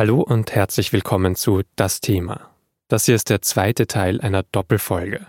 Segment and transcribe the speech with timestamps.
[0.00, 2.48] Hallo und herzlich willkommen zu Das Thema.
[2.88, 5.26] Das hier ist der zweite Teil einer Doppelfolge.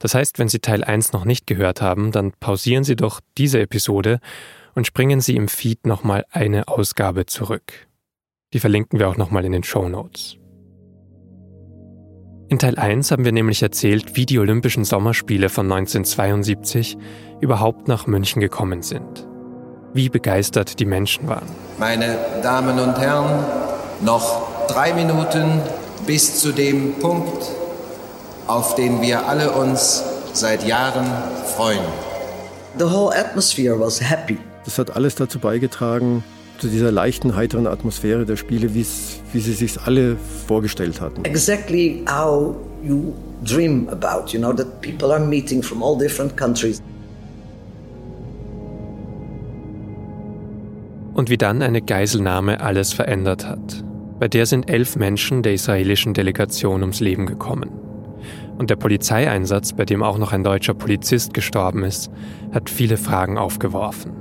[0.00, 3.60] Das heißt, wenn Sie Teil 1 noch nicht gehört haben, dann pausieren Sie doch diese
[3.60, 4.18] Episode
[4.74, 7.86] und springen Sie im Feed nochmal eine Ausgabe zurück.
[8.54, 10.36] Die verlinken wir auch nochmal in den Show Notes.
[12.48, 16.98] In Teil 1 haben wir nämlich erzählt, wie die Olympischen Sommerspiele von 1972
[17.40, 19.28] überhaupt nach München gekommen sind.
[19.94, 21.46] Wie begeistert die Menschen waren.
[21.78, 23.44] Meine Damen und Herren,
[24.00, 25.60] noch drei Minuten
[26.06, 27.44] bis zu dem Punkt,
[28.46, 30.02] auf den wir alle uns
[30.32, 31.06] seit Jahren
[31.56, 31.80] freuen.
[32.78, 34.38] The whole atmosphere was happy.
[34.64, 36.22] Das hat alles dazu beigetragen,
[36.58, 41.24] zu dieser leichten, heiteren Atmosphäre der Spiele, wie sie sich alle vorgestellt hatten.
[41.24, 46.82] Exactly how you dream about, you know, that people are meeting from all different countries.
[51.14, 53.84] Und wie dann eine Geiselnahme alles verändert hat.
[54.18, 57.70] Bei der sind elf Menschen der israelischen Delegation ums Leben gekommen.
[58.58, 62.10] Und der Polizeieinsatz, bei dem auch noch ein deutscher Polizist gestorben ist,
[62.52, 64.12] hat viele Fragen aufgeworfen.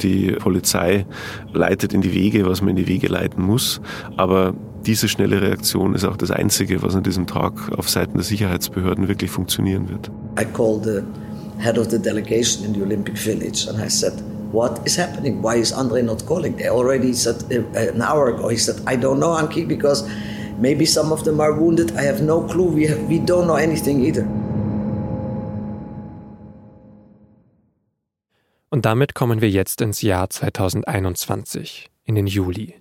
[0.00, 1.06] Die Polizei
[1.52, 3.80] leitet in die Wege, was man in die Wege leiten muss.
[4.16, 4.54] Aber
[4.86, 9.06] diese schnelle Reaktion ist auch das Einzige, was an diesem Tag auf Seiten der Sicherheitsbehörden
[9.06, 10.10] wirklich funktionieren wird.
[10.40, 11.02] I called the
[11.58, 14.14] head of the delegation in the Olympic Village and I said,
[14.52, 15.42] what is happening?
[15.42, 16.56] Why is Andre not calling?
[16.56, 18.48] They already said uh, an hour ago.
[18.48, 20.08] He said, I don't know, Anki, because
[20.58, 21.92] maybe some of them are wounded.
[21.96, 22.70] I have no clue.
[22.70, 24.26] We, have, we don't know anything either.
[28.70, 32.74] Und damit kommen wir jetzt ins Jahr 2021, in den Juli.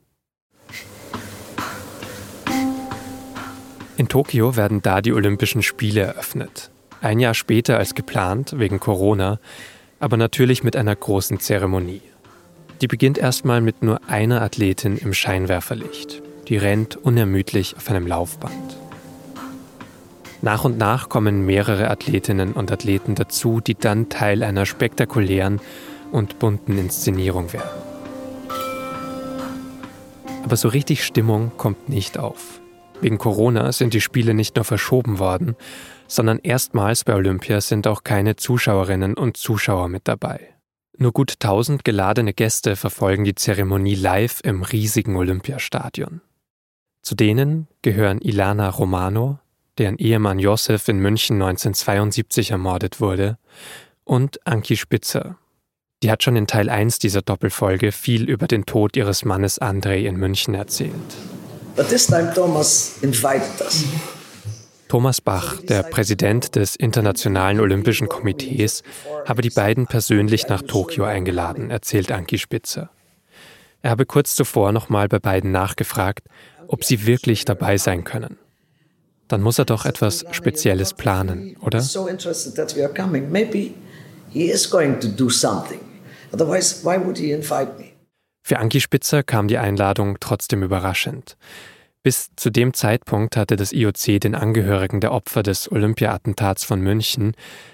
[3.95, 6.69] In Tokio werden da die Olympischen Spiele eröffnet.
[7.01, 9.39] Ein Jahr später als geplant, wegen Corona,
[9.99, 12.01] aber natürlich mit einer großen Zeremonie.
[12.81, 16.21] Die beginnt erstmal mit nur einer Athletin im Scheinwerferlicht.
[16.47, 18.77] Die rennt unermüdlich auf einem Laufband.
[20.41, 25.59] Nach und nach kommen mehrere Athletinnen und Athleten dazu, die dann Teil einer spektakulären
[26.11, 27.69] und bunten Inszenierung werden.
[30.43, 32.61] Aber so richtig Stimmung kommt nicht auf.
[33.01, 35.55] Wegen Corona sind die Spiele nicht nur verschoben worden,
[36.07, 40.53] sondern erstmals bei Olympia sind auch keine Zuschauerinnen und Zuschauer mit dabei.
[40.97, 46.21] Nur gut 1000 geladene Gäste verfolgen die Zeremonie live im riesigen Olympiastadion.
[47.03, 49.39] Zu denen gehören Ilana Romano,
[49.77, 53.37] deren Ehemann Josef in München 1972 ermordet wurde,
[54.03, 55.37] und Anki Spitzer.
[56.03, 60.05] Die hat schon in Teil 1 dieser Doppelfolge viel über den Tod ihres Mannes Andrei
[60.05, 60.93] in München erzählt.
[61.75, 63.85] But this time Thomas invited us.
[64.89, 68.83] Thomas Bach, der Präsident des Internationalen Olympischen Komitees,
[69.25, 72.89] habe die beiden persönlich nach Tokio eingeladen, erzählt Anki Spitzer.
[73.81, 76.27] Er habe kurz zuvor nochmal bei beiden nachgefragt,
[76.67, 78.37] ob sie wirklich dabei sein können
[79.27, 81.81] dann muss er doch etwas Spezielles planen, oder?
[88.43, 91.37] Für Anki Spitzer kam die Einladung trotzdem überraschend.
[92.03, 97.33] Bis zu dem Zeitpunkt hatte das IOC den Angehörigen der Opfer des Olympia-Attentats von München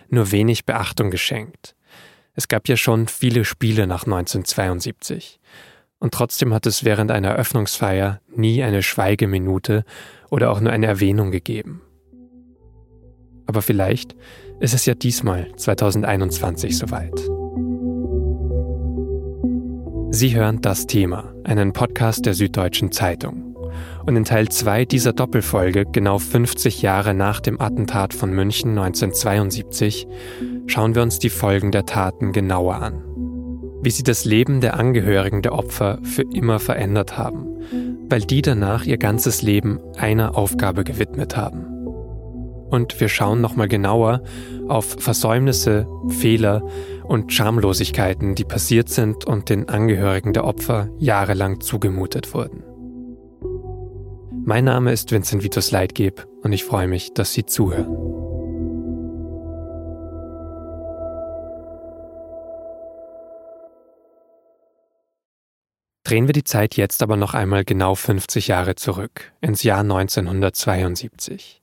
[0.09, 1.75] nur wenig Beachtung geschenkt.
[2.34, 5.39] Es gab ja schon viele Spiele nach 1972.
[6.00, 9.85] Und trotzdem hat es während einer Eröffnungsfeier nie eine Schweigeminute
[10.29, 11.81] oder auch nur eine Erwähnung gegeben.
[13.45, 14.16] Aber vielleicht
[14.59, 17.17] ist es ja diesmal 2021 soweit.
[20.11, 23.53] Sie hören das Thema, einen Podcast der Süddeutschen Zeitung.
[24.06, 30.08] Und in Teil 2 dieser Doppelfolge, genau 50 Jahre nach dem Attentat von München 1972,
[30.68, 33.02] schauen wir uns die Folgen der Taten genauer an.
[33.81, 37.53] Wie sie das Leben der Angehörigen der Opfer für immer verändert haben
[38.14, 41.66] weil die danach ihr ganzes Leben einer Aufgabe gewidmet haben.
[42.70, 44.22] Und wir schauen nochmal genauer
[44.68, 46.64] auf Versäumnisse, Fehler
[47.03, 52.64] und Schamlosigkeiten, die passiert sind und den Angehörigen der Opfer jahrelang zugemutet wurden.
[54.46, 57.96] Mein Name ist Vincent Vitus Leitgeb und ich freue mich, dass Sie zuhören.
[66.03, 71.62] Drehen wir die Zeit jetzt aber noch einmal genau 50 Jahre zurück, ins Jahr 1972.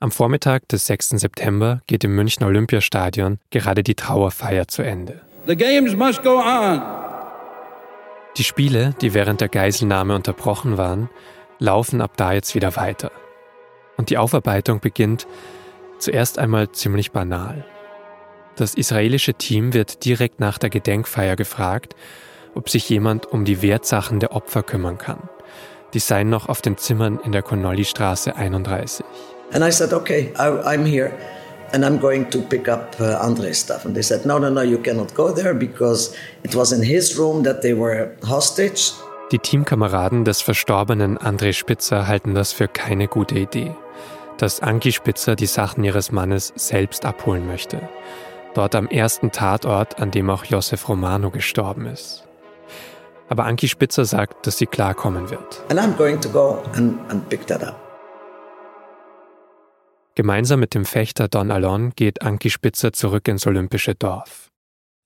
[0.00, 1.10] Am Vormittag des 6.
[1.10, 5.20] September geht im Münchner Olympiastadion gerade die Trauerfeier zu Ende.
[5.46, 6.80] The games must go on.
[8.38, 11.10] Die Spiele, die während der Geiselnahme unterbrochen waren,
[11.58, 13.10] laufen ab da jetzt wieder weiter.
[13.96, 15.26] Und die Aufarbeitung beginnt
[15.98, 17.64] zuerst einmal ziemlich banal.
[18.56, 21.96] Das israelische Team wird direkt nach der Gedenkfeier gefragt,
[22.54, 25.28] ob sich jemand um die Wertsachen der Opfer kümmern kann.
[25.92, 29.04] Die seien noch auf den Zimmern in der Connolly-Straße 31.
[29.52, 31.12] And I said, okay, I, I'm here
[31.72, 33.84] and I'm going to pick up uh, Andre's stuff.
[33.84, 37.16] And they said, no, no, no, you cannot go there because it was in his
[37.18, 38.92] room that they were hostage.
[39.34, 43.74] Die Teamkameraden des verstorbenen André Spitzer halten das für keine gute Idee,
[44.38, 47.80] dass Anki Spitzer die Sachen ihres Mannes selbst abholen möchte.
[48.54, 52.28] Dort am ersten Tatort, an dem auch Josef Romano gestorben ist.
[53.28, 55.64] Aber Anki Spitzer sagt, dass sie klarkommen wird.
[55.68, 57.74] And I'm going to go and, and pick that up.
[60.14, 64.52] Gemeinsam mit dem Fechter Don Alon geht Anki Spitzer zurück ins olympische Dorf.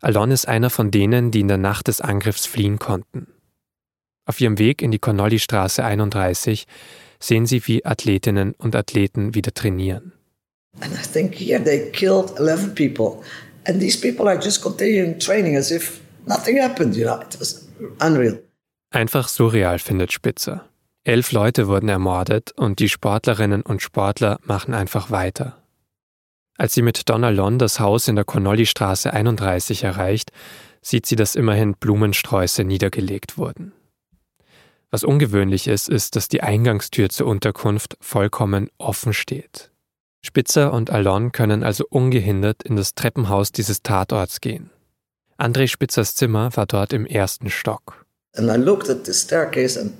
[0.02, 3.28] Alon ist einer von denen, die in der Nacht des Angriffs fliehen konnten.
[4.28, 6.66] Auf ihrem Weg in die Connolly-Straße 31
[7.18, 10.12] sehen sie, wie Athletinnen und Athleten wieder trainieren.
[10.80, 13.22] And I think here they killed 11 people.
[13.66, 17.18] And these people are just continuing training as if nothing happened, you know.
[17.22, 17.66] It was
[18.02, 18.38] unreal.
[18.90, 20.68] Einfach surreal, findet Spitzer.
[21.04, 25.56] Elf Leute wurden ermordet und die Sportlerinnen und Sportler machen einfach weiter.
[26.58, 30.32] Als sie mit Donna Lon das Haus in der Connolly-Straße 31 erreicht,
[30.82, 33.72] sieht sie, dass immerhin Blumensträuße niedergelegt wurden.
[34.90, 39.70] Was ungewöhnlich ist, ist, dass die Eingangstür zur Unterkunft vollkommen offen steht.
[40.24, 44.70] Spitzer und Alon können also ungehindert in das Treppenhaus dieses Tatorts gehen.
[45.38, 48.04] André Spitzers Zimmer war dort im ersten Stock.
[48.36, 49.92] And I looked at the staircase and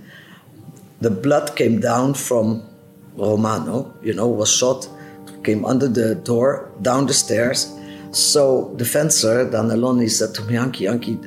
[1.01, 2.63] the blood came down from
[3.17, 4.89] Romano, you know, was shot,
[5.45, 7.73] came under the door, down the stairs.
[8.11, 11.19] So the fencer, Daneloni, said to me, Anki, Anki,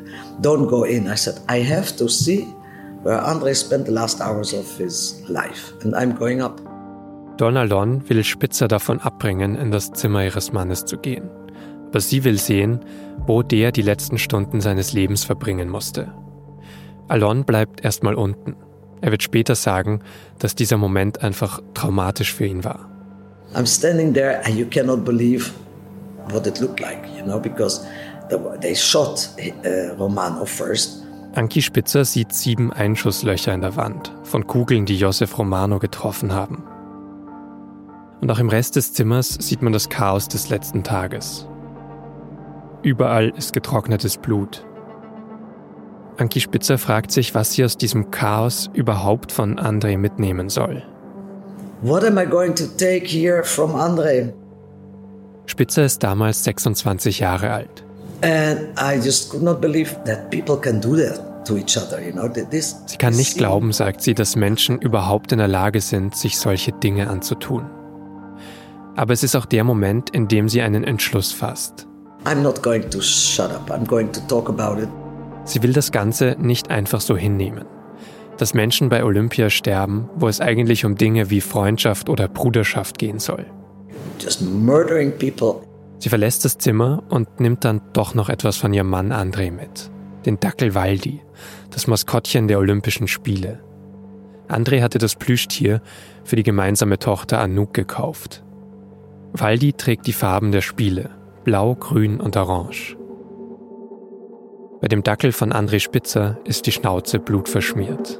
[0.41, 1.07] don't go in.
[1.07, 2.47] I said, I have to see
[3.05, 6.61] Andre spent the last hours of his life, and I'm going up.
[7.37, 11.29] Don Alon will Spitzer davon abbringen, in das Zimmer ihres Mannes zu gehen.
[11.87, 12.79] Aber sie will sehen,
[13.25, 16.13] wo der die letzten Stunden seines Lebens verbringen musste.
[17.07, 18.55] Alon bleibt erstmal unten.
[19.01, 20.01] Er wird später sagen,
[20.39, 22.87] dass dieser Moment einfach traumatisch für ihn war.
[23.55, 25.51] I'm standing there and you cannot believe
[26.29, 27.85] what it looked like, you know, because
[28.61, 29.27] they shot
[29.65, 31.00] uh, Romano first.
[31.33, 36.63] Anki Spitzer sieht sieben Einschusslöcher in der Wand von Kugeln, die Josef Romano getroffen haben.
[38.19, 41.47] Und auch im Rest des Zimmers sieht man das Chaos des letzten Tages.
[42.83, 44.65] Überall ist getrocknetes Blut.
[46.17, 50.83] Anki Spitzer fragt sich, was sie aus diesem Chaos überhaupt von André mitnehmen soll.
[51.81, 54.33] What am I going to take here from André?
[55.45, 57.85] Spitzer ist damals 26 Jahre alt.
[58.21, 62.11] And I just could not believe that people can do that to each other, you
[62.11, 62.27] know.
[62.27, 66.37] This, sie kann nicht glauben, sagt sie, dass Menschen überhaupt in der Lage sind, sich
[66.37, 67.65] solche Dinge anzutun.
[68.95, 71.87] Aber es ist auch der Moment, in dem sie einen Entschluss fasst.
[72.25, 73.71] I'm not going to shut up.
[73.71, 74.89] I'm going to talk about it.
[75.45, 77.65] Sie will das Ganze nicht einfach so hinnehmen.
[78.37, 83.17] Dass Menschen bei Olympia sterben, wo es eigentlich um Dinge wie Freundschaft oder Bruderschaft gehen
[83.17, 83.45] soll.
[84.19, 85.63] Just murdering people.
[86.01, 89.91] Sie verlässt das Zimmer und nimmt dann doch noch etwas von ihrem Mann André mit.
[90.25, 91.21] Den Dackel Waldi,
[91.69, 93.63] das Maskottchen der Olympischen Spiele.
[94.47, 95.79] André hatte das Plüschtier
[96.23, 98.43] für die gemeinsame Tochter Anouk gekauft.
[99.33, 101.11] Waldi trägt die Farben der Spiele,
[101.43, 102.97] blau, grün und orange.
[104.81, 108.19] Bei dem Dackel von André Spitzer ist die Schnauze blutverschmiert.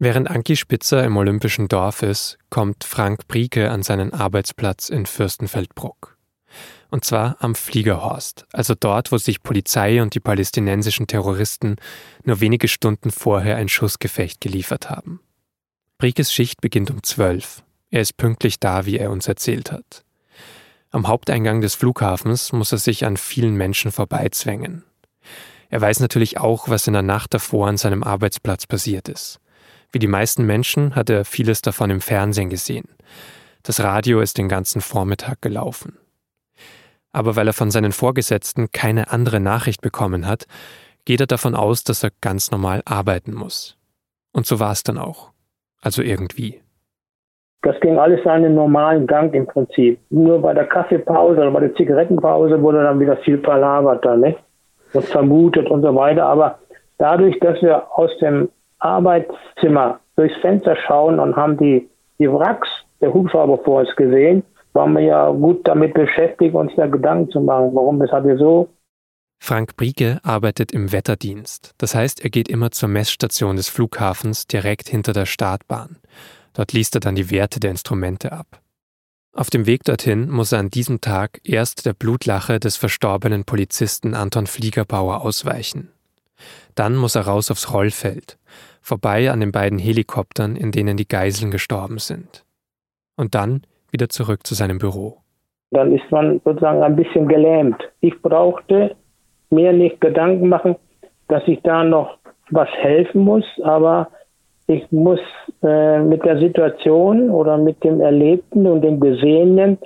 [0.00, 6.16] Während Anki Spitzer im Olympischen Dorf ist, kommt Frank Brieke an seinen Arbeitsplatz in Fürstenfeldbruck.
[6.88, 11.76] Und zwar am Fliegerhorst, also dort, wo sich Polizei und die palästinensischen Terroristen
[12.22, 15.20] nur wenige Stunden vorher ein Schussgefecht geliefert haben.
[15.98, 17.64] Briekes Schicht beginnt um zwölf.
[17.90, 20.04] Er ist pünktlich da, wie er uns erzählt hat.
[20.92, 24.84] Am Haupteingang des Flughafens muss er sich an vielen Menschen vorbeizwängen.
[25.70, 29.40] Er weiß natürlich auch, was in der Nacht davor an seinem Arbeitsplatz passiert ist.
[29.92, 32.88] Wie die meisten Menschen hat er vieles davon im Fernsehen gesehen.
[33.62, 35.98] Das Radio ist den ganzen Vormittag gelaufen.
[37.12, 40.46] Aber weil er von seinen Vorgesetzten keine andere Nachricht bekommen hat,
[41.06, 43.78] geht er davon aus, dass er ganz normal arbeiten muss.
[44.32, 45.30] Und so war es dann auch.
[45.80, 46.60] Also irgendwie.
[47.62, 49.98] Das ging alles seinen normalen Gang im Prinzip.
[50.10, 54.36] Nur bei der Kaffeepause oder bei der Zigarettenpause wurde dann wieder viel palabert da, ne?
[54.92, 56.26] Und vermutet und so weiter.
[56.26, 56.58] Aber
[56.98, 62.68] dadurch, dass wir aus dem Arbeitszimmer durchs Fenster schauen und haben die, die Wracks
[63.00, 64.42] der Hubschrauber vor uns gesehen,
[64.72, 68.68] waren wir ja gut damit beschäftigt, uns da Gedanken zu machen, warum, weshalb wir so.
[69.40, 71.74] Frank Brieke arbeitet im Wetterdienst.
[71.78, 75.98] Das heißt, er geht immer zur Messstation des Flughafens direkt hinter der Startbahn.
[76.54, 78.60] Dort liest er dann die Werte der Instrumente ab.
[79.32, 84.14] Auf dem Weg dorthin muss er an diesem Tag erst der Blutlache des verstorbenen Polizisten
[84.14, 85.92] Anton Fliegerbauer ausweichen.
[86.74, 88.38] Dann muss er raus aufs Rollfeld,
[88.80, 92.44] vorbei an den beiden Helikoptern, in denen die Geiseln gestorben sind.
[93.16, 95.18] Und dann wieder zurück zu seinem Büro.
[95.70, 97.76] Dann ist man sozusagen ein bisschen gelähmt.
[98.00, 98.96] Ich brauchte
[99.50, 100.76] mir nicht Gedanken machen,
[101.28, 102.18] dass ich da noch
[102.50, 104.08] was helfen muss, aber
[104.66, 105.20] ich muss
[105.62, 109.78] äh, mit der Situation oder mit dem Erlebten und dem Gesehenen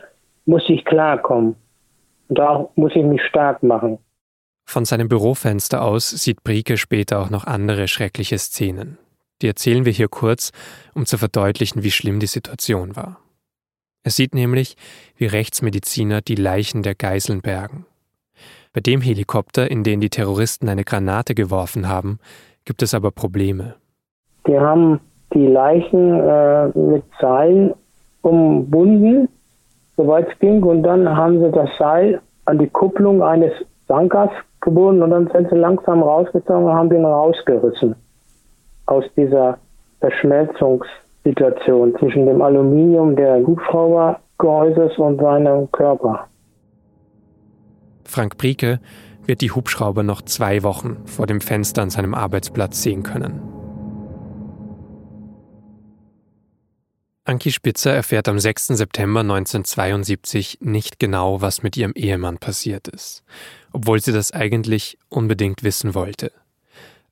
[0.45, 1.57] muss ich klarkommen.
[2.29, 3.99] Und da muss ich mich stark machen.
[4.65, 8.99] Von seinem Bürofenster aus sieht Brieke später auch noch andere schreckliche Szenen.
[9.43, 10.53] Die erzählen wir hier kurz,
[10.95, 13.19] um zu verdeutlichen, wie schlimm die Situation war.
[14.05, 14.77] Er sieht nämlich,
[15.17, 17.87] wie Rechtsmediziner die Leichen der Geiseln bergen.
[18.73, 22.19] Bei dem Helikopter, in den die Terroristen eine Granate geworfen haben,
[22.65, 23.75] gibt es aber Probleme.
[24.47, 25.01] Die haben
[25.35, 27.75] die Leichen äh, mit Seilen
[28.23, 29.29] umbunden,
[29.97, 33.53] soweit es ging, und dann haben sie das Seil an die Kupplung eines
[33.89, 34.31] Sankers
[34.63, 37.95] gebunden und dann sind sie langsam rausgezogen und haben den rausgerissen
[38.87, 39.59] aus dieser
[40.01, 46.27] Verschmelzungssituation zwischen dem Aluminium der Hubschraubergehäuses und seinem Körper.
[48.05, 48.81] Frank Brieke
[49.25, 53.62] wird die Hubschrauber noch zwei Wochen vor dem Fenster an seinem Arbeitsplatz sehen können.
[57.25, 58.69] Anki Spitzer erfährt am 6.
[58.69, 63.23] September 1972 nicht genau, was mit ihrem Ehemann passiert ist,
[63.73, 66.33] obwohl sie das eigentlich unbedingt wissen wollte.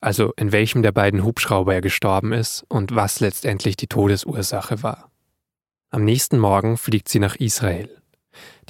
[0.00, 5.12] Also in welchem der beiden Hubschrauber er gestorben ist und was letztendlich die Todesursache war.
[5.90, 7.88] Am nächsten Morgen fliegt sie nach Israel.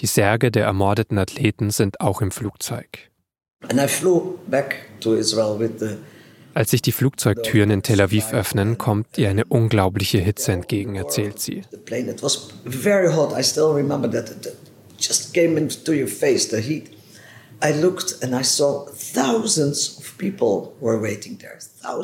[0.01, 3.11] Die Särge der ermordeten Athleten sind auch im Flugzeug.
[6.55, 11.39] Als sich die Flugzeugtüren in Tel Aviv öffnen, kommt ihr eine unglaubliche Hitze entgegen, erzählt
[11.39, 11.63] sie.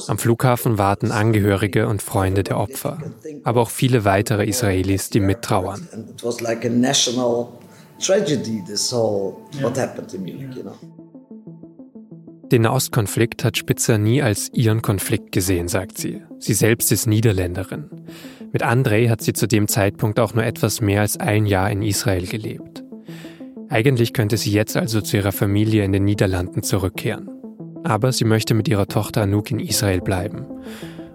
[0.06, 2.98] Am Flughafen warten Angehörige und Freunde der Opfer,
[3.42, 5.88] aber auch viele weitere Israelis, die mittrauern.
[12.52, 16.22] Den Nahostkonflikt hat Spitzer nie als ihren Konflikt gesehen, sagt sie.
[16.38, 17.90] Sie selbst ist Niederländerin.
[18.52, 21.82] Mit Andrei hat sie zu dem Zeitpunkt auch nur etwas mehr als ein Jahr in
[21.82, 22.84] Israel gelebt.
[23.68, 27.28] Eigentlich könnte sie jetzt also zu ihrer Familie in den Niederlanden zurückkehren.
[27.82, 30.46] Aber sie möchte mit ihrer Tochter Anouk in Israel bleiben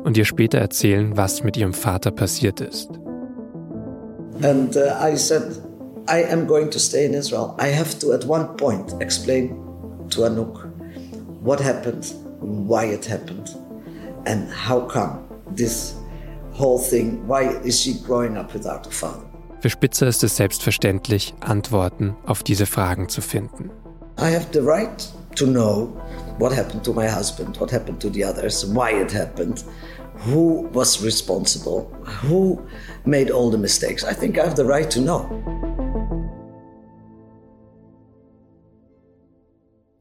[0.03, 2.89] und ihr später erzählen, was mit ihrem Vater passiert ist.
[4.43, 5.61] And uh, I said,
[6.09, 7.53] I am going to stay in Israel.
[7.57, 9.55] I have to at one point explain
[10.09, 10.70] to Anouk
[11.41, 13.55] what happened, why it happened,
[14.25, 15.23] and how come
[15.55, 15.95] this
[16.53, 19.25] whole thing, why is she growing up without a father?
[19.59, 23.69] Für Spitzer ist es selbstverständlich, Antworten auf diese Fragen zu finden.
[24.19, 25.89] I have the right to know
[26.39, 29.63] what happened to my husband, what happened to the others, why it happened,
[30.25, 31.91] who was responsible,
[32.23, 32.59] who
[33.05, 34.03] made all the mistakes.
[34.03, 35.27] I think I have the right to know.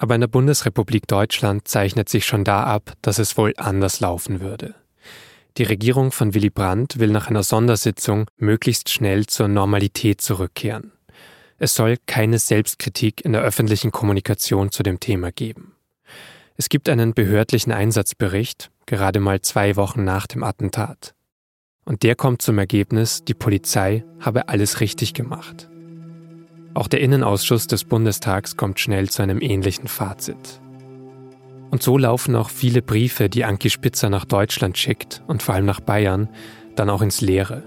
[0.01, 4.41] Aber in der Bundesrepublik Deutschland zeichnet sich schon da ab, dass es wohl anders laufen
[4.41, 4.75] würde.
[5.59, 10.93] Die Regierung von Willy Brandt will nach einer Sondersitzung möglichst schnell zur Normalität zurückkehren.
[11.59, 15.75] Es soll keine Selbstkritik in der öffentlichen Kommunikation zu dem Thema geben.
[16.57, 21.15] Es gibt einen behördlichen Einsatzbericht, gerade mal zwei Wochen nach dem Attentat.
[21.85, 25.69] Und der kommt zum Ergebnis, die Polizei habe alles richtig gemacht.
[26.73, 30.61] Auch der Innenausschuss des Bundestags kommt schnell zu einem ähnlichen Fazit.
[31.71, 35.67] Und so laufen auch viele Briefe, die Anki Spitzer nach Deutschland schickt und vor allem
[35.67, 36.29] nach Bayern,
[36.77, 37.63] dann auch ins Leere.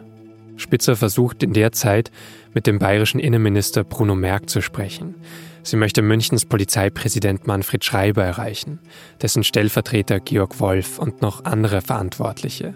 [0.55, 2.11] Spitzer versucht in der Zeit
[2.53, 5.15] mit dem bayerischen Innenminister Bruno Merck zu sprechen.
[5.63, 8.79] Sie möchte Münchens Polizeipräsident Manfred Schreiber erreichen,
[9.21, 12.73] dessen Stellvertreter Georg Wolf und noch andere Verantwortliche.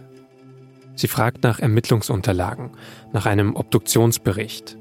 [0.95, 2.71] Sie fragt nach Ermittlungsunterlagen,
[3.13, 4.77] nach einem Obduktionsbericht,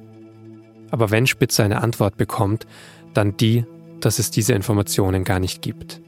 [0.90, 2.66] aber wenn Spitzer eine Antwort bekommt,
[3.14, 3.64] dann die,
[4.00, 6.00] dass es diese Informationen gar nicht gibt.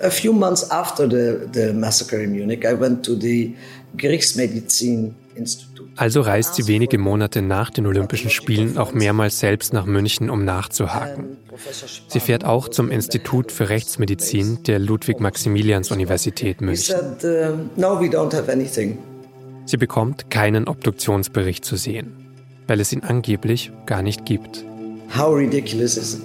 [0.00, 3.56] A few months after the, the massacre in Munich, I went to the
[3.96, 5.88] Gerichtsmedizin Institute.
[5.96, 10.44] Also reist sie wenige Monate nach den Olympischen Spielen auch mehrmals selbst nach München, um
[10.44, 11.38] nachzuhaken.
[12.08, 16.96] Sie fährt auch zum Institut für Rechtsmedizin der Ludwig-Maximilians-Universität München.
[19.64, 22.25] Sie bekommt keinen Obduktionsbericht zu sehen
[22.66, 24.64] weil es ihn angeblich gar nicht gibt.
[25.16, 26.22] How ridiculous is it?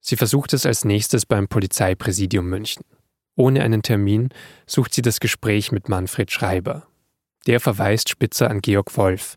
[0.00, 2.84] Sie versucht es als nächstes beim Polizeipräsidium München.
[3.34, 4.28] Ohne einen Termin
[4.66, 6.86] sucht sie das Gespräch mit Manfred Schreiber.
[7.46, 9.36] Der verweist Spitzer an Georg Wolf.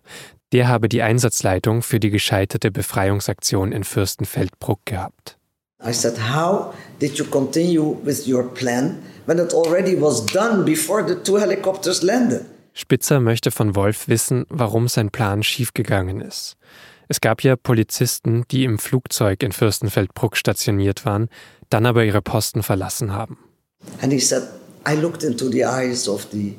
[0.52, 5.38] Der habe die Einsatzleitung für die gescheiterte Befreiungsaktion in Fürstenfeldbruck gehabt.
[5.84, 11.04] I said, how did you continue with your plan when it already was done before
[11.08, 12.46] the two helicopters landed?
[12.80, 16.56] Spitzer möchte von Wolf wissen, warum sein Plan schiefgegangen ist.
[17.10, 21.28] Es gab ja Polizisten, die im Flugzeug in Fürstenfeldbruck stationiert waren,
[21.70, 23.38] dann aber ihre Posten verlassen haben.
[24.02, 24.44] And he said,
[24.88, 26.56] I looked into the eyes of the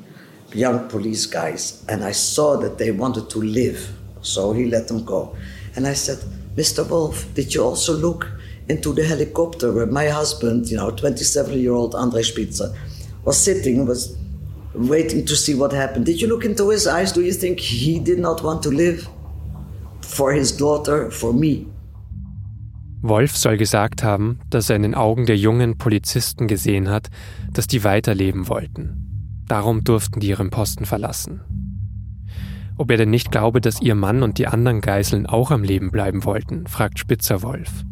[0.53, 3.79] young police guys and I saw that they wanted to live.
[4.21, 5.35] So he let them go.
[5.75, 6.19] And I said,
[6.55, 6.87] Mr.
[6.91, 8.27] Wolf, did you also look
[8.69, 12.75] into the helicopter where my husband, you know, 27 year old Andre Spitzer,
[13.25, 14.19] was sitting, was
[14.75, 16.07] waiting to see what happened?
[16.07, 17.13] Did you look into his eyes?
[17.13, 19.09] Do you think he did not want to live
[20.03, 21.67] for his daughter, for me?
[23.03, 27.09] Wolf soll gesagt haben, dass er in den Augen der jungen Polizisten gesehen hat,
[27.53, 29.45] dass die weiterleben wollten.
[29.49, 31.41] Darum durften die ihren Posten verlassen.
[32.77, 35.91] Ob er denn nicht glaube, dass ihr Mann und die anderen Geiseln auch am Leben
[35.91, 37.85] bleiben wollten, fragt Spitzer Wolf.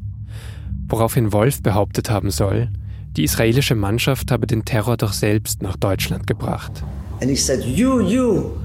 [0.88, 2.70] Woraufhin Wolf behauptet haben soll,
[3.16, 6.82] die israelische Mannschaft habe den Terror doch selbst nach Deutschland gebracht.
[7.20, 8.58] And he said, You, you,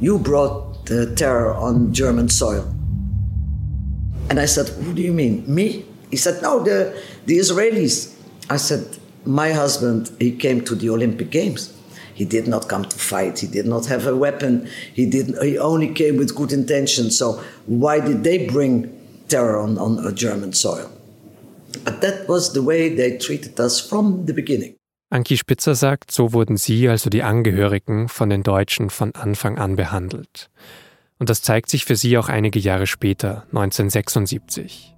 [0.00, 2.64] you brought the terror on German soil.
[4.30, 5.44] And I said, What do you mean?
[5.46, 5.84] Me?
[6.10, 6.94] He said, No, the,
[7.26, 8.14] the Israelis.
[8.50, 8.84] I said,
[9.24, 11.72] My husband, he came to the Olympic Games.
[12.14, 13.40] He did not come to fight.
[13.40, 14.68] He did not have a weapon.
[14.92, 15.36] He did.
[15.42, 17.18] He only came with good intentions.
[17.18, 18.90] So why did they bring
[19.28, 20.90] terror on, on German soil?
[21.78, 24.76] But that was the way they treated us from the beginning.
[25.10, 29.76] Anki Spitzer sagt, so wurden sie, also die Angehörigen, von den Deutschen von Anfang an
[29.76, 30.50] behandelt.
[31.18, 34.94] Und das zeigt sich für sie auch einige Jahre später, 1976.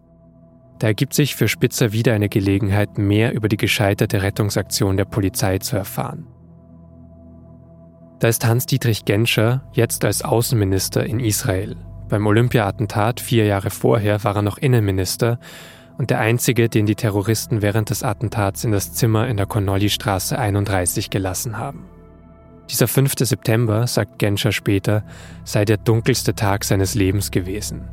[0.79, 5.59] Da ergibt sich für Spitzer wieder eine Gelegenheit, mehr über die gescheiterte Rettungsaktion der Polizei
[5.59, 6.27] zu erfahren.
[8.19, 11.77] Da ist Hans-Dietrich Genscher jetzt als Außenminister in Israel.
[12.09, 15.39] Beim Olympia-Attentat vier Jahre vorher war er noch Innenminister
[15.99, 20.39] und der einzige, den die Terroristen während des Attentats in das Zimmer in der Connolly-Straße
[20.39, 21.85] 31 gelassen haben.
[22.71, 23.15] Dieser 5.
[23.19, 25.05] September, sagt Genscher später,
[25.45, 27.89] sei der dunkelste Tag seines Lebens gewesen.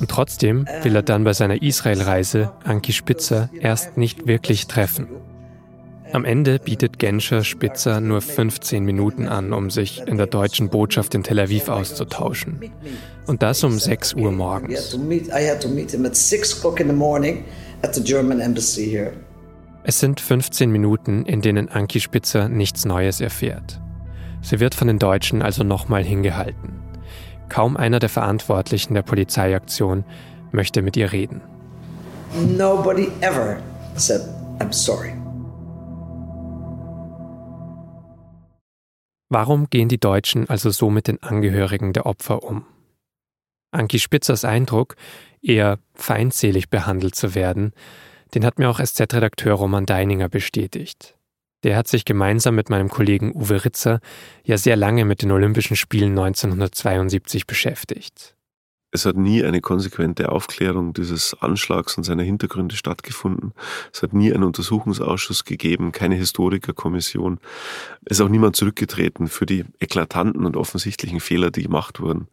[0.00, 5.06] Und trotzdem will er dann bei seiner Israel-Reise Anki Spitzer erst nicht wirklich treffen.
[6.12, 11.14] Am Ende bietet Genscher Spitzer nur 15 Minuten an, um sich in der deutschen Botschaft
[11.14, 12.70] in Tel Aviv auszutauschen.
[13.26, 14.96] Und das um 6 Uhr morgens.
[19.84, 23.80] Es sind 15 Minuten, in denen Anki Spitzer nichts Neues erfährt.
[24.42, 26.80] Sie wird von den Deutschen also nochmal hingehalten.
[27.48, 30.04] Kaum einer der Verantwortlichen der Polizeiaktion
[30.52, 31.40] möchte mit ihr reden.
[32.56, 33.58] Nobody ever
[33.96, 34.22] said,
[34.58, 35.12] I'm sorry.
[39.28, 42.64] Warum gehen die Deutschen also so mit den Angehörigen der Opfer um?
[43.72, 44.96] Anki Spitzers Eindruck,
[45.42, 47.72] eher feindselig behandelt zu werden,
[48.34, 51.16] den hat mir auch SZ-Redakteur Roman Deininger bestätigt.
[51.64, 54.00] Der hat sich gemeinsam mit meinem Kollegen Uwe Ritzer
[54.44, 58.35] ja sehr lange mit den Olympischen Spielen 1972 beschäftigt.
[58.92, 63.52] Es hat nie eine konsequente Aufklärung dieses Anschlags und seiner Hintergründe stattgefunden.
[63.92, 67.38] Es hat nie einen Untersuchungsausschuss gegeben, keine Historikerkommission.
[68.04, 72.28] Es ist auch niemand zurückgetreten für die eklatanten und offensichtlichen Fehler, die gemacht wurden.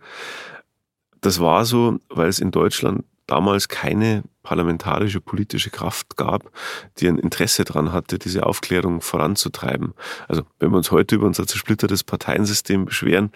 [1.21, 6.51] Das war so, weil es in Deutschland damals keine parlamentarische politische Kraft gab,
[6.99, 9.93] die ein Interesse daran hatte, diese Aufklärung voranzutreiben.
[10.27, 13.31] Also wenn wir uns heute über unser zersplittertes Parteiensystem beschweren,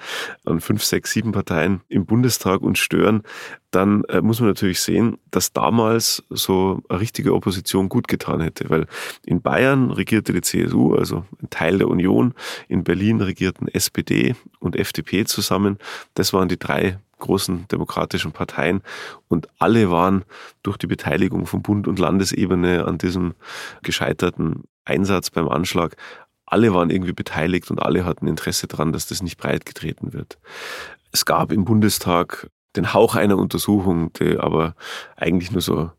[0.45, 3.23] an fünf, sechs, sieben Parteien im Bundestag und stören,
[3.71, 8.69] dann äh, muss man natürlich sehen, dass damals so eine richtige Opposition gut getan hätte,
[8.69, 8.87] weil
[9.25, 12.33] in Bayern regierte die CSU, also ein Teil der Union,
[12.67, 15.77] in Berlin regierten SPD und FDP zusammen.
[16.13, 18.81] Das waren die drei großen demokratischen Parteien
[19.27, 20.23] und alle waren
[20.67, 23.33] durch die Beteiligung von Bund und Landesebene an diesem
[23.83, 25.95] gescheiterten Einsatz beim Anschlag,
[26.45, 30.37] alle waren irgendwie beteiligt und alle hatten Interesse daran, dass das nicht breitgetreten wird.
[31.13, 34.75] Es gab im Bundestag den Hauch einer Untersuchung, die aber
[35.15, 35.91] eigentlich nur so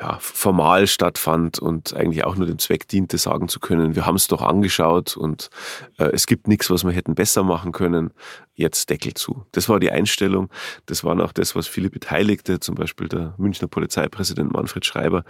[0.00, 4.16] ja, formal stattfand und eigentlich auch nur dem Zweck diente, sagen zu können, wir haben
[4.16, 5.50] es doch angeschaut und
[5.98, 8.10] äh, es gibt nichts, was wir hätten besser machen können,
[8.54, 9.44] jetzt Deckel zu.
[9.52, 10.48] Das war die Einstellung,
[10.86, 15.22] das war auch das, was viele Beteiligte, zum Beispiel der Münchner Polizeipräsident Manfred Schreiber,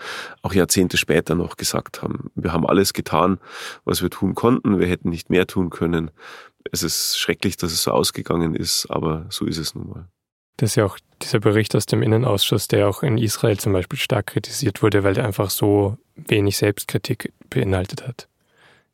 [0.43, 2.31] auch Jahrzehnte später noch gesagt haben.
[2.37, 3.39] Wir haben alles getan,
[3.85, 6.13] was wir tun konnten, wir hätten nicht mehr tun können.
[6.71, 10.09] Es ist schrecklich, dass es so ausgegangen ist, aber so ist es nun mal.
[10.61, 13.99] Das ist ja auch dieser Bericht aus dem Innenausschuss, der auch in Israel zum Beispiel
[13.99, 18.29] stark kritisiert wurde, weil der einfach so wenig Selbstkritik beinhaltet hat.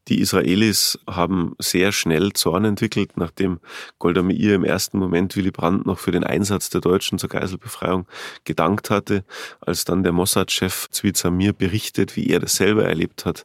[0.06, 3.58] Die Israelis haben sehr schnell Zorn entwickelt, nachdem
[3.98, 8.06] Golda Meir im ersten Moment Willy Brandt noch für den Einsatz der Deutschen zur Geiselbefreiung
[8.44, 9.24] gedankt hatte,
[9.60, 13.44] als dann der Mossad-Chef Zvi Zamir berichtet, wie er das selber erlebt hat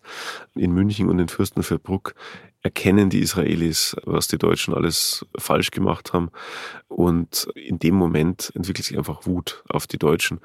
[0.53, 2.13] in München und in Fürstenfeldbruck,
[2.63, 6.29] erkennen die Israelis, was die Deutschen alles falsch gemacht haben.
[6.87, 10.39] Und in dem Moment entwickelt sich einfach Wut auf die Deutschen,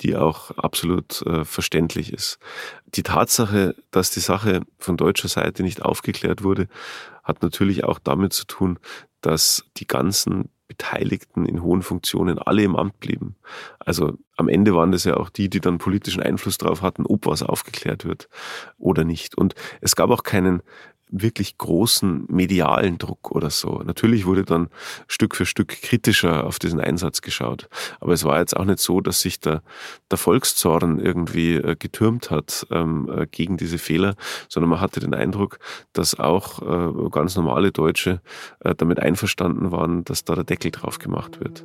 [0.00, 2.38] die auch absolut äh, verständlich ist.
[2.86, 6.68] Die Tatsache, dass die Sache von deutscher Seite nicht aufgeklärt wurde,
[7.24, 8.78] hat natürlich auch damit zu tun,
[9.20, 13.36] dass die ganzen Beteiligten in hohen Funktionen alle im Amt blieben.
[13.80, 17.26] Also am Ende waren das ja auch die, die dann politischen Einfluss darauf hatten, ob
[17.26, 18.28] was aufgeklärt wird
[18.76, 19.36] oder nicht.
[19.36, 20.62] Und es gab auch keinen
[21.10, 23.82] wirklich großen medialen Druck oder so.
[23.84, 24.68] Natürlich wurde dann
[25.06, 27.68] Stück für Stück kritischer auf diesen Einsatz geschaut.
[28.00, 29.62] Aber es war jetzt auch nicht so, dass sich der,
[30.10, 34.14] der Volkszorn irgendwie äh, getürmt hat ähm, äh, gegen diese Fehler,
[34.48, 35.58] sondern man hatte den Eindruck,
[35.92, 38.20] dass auch äh, ganz normale Deutsche
[38.60, 41.64] äh, damit einverstanden waren, dass da der Deckel drauf gemacht wird.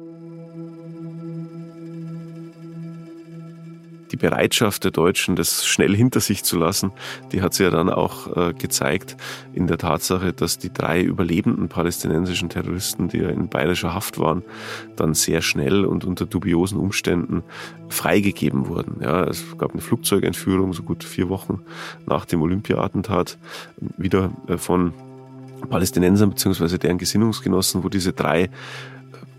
[4.13, 6.91] Die Bereitschaft der Deutschen, das schnell hinter sich zu lassen,
[7.31, 9.17] die hat sie ja dann auch äh, gezeigt
[9.53, 14.43] in der Tatsache, dass die drei überlebenden palästinensischen Terroristen, die ja in bayerischer Haft waren,
[14.95, 17.41] dann sehr schnell und unter dubiosen Umständen
[17.89, 19.01] freigegeben wurden.
[19.01, 21.61] Ja, es gab eine Flugzeugentführung, so gut vier Wochen
[22.05, 23.39] nach dem Olympia-Attentat,
[23.97, 24.93] wieder äh, von
[25.69, 26.77] Palästinensern bzw.
[26.77, 28.51] deren Gesinnungsgenossen, wo diese drei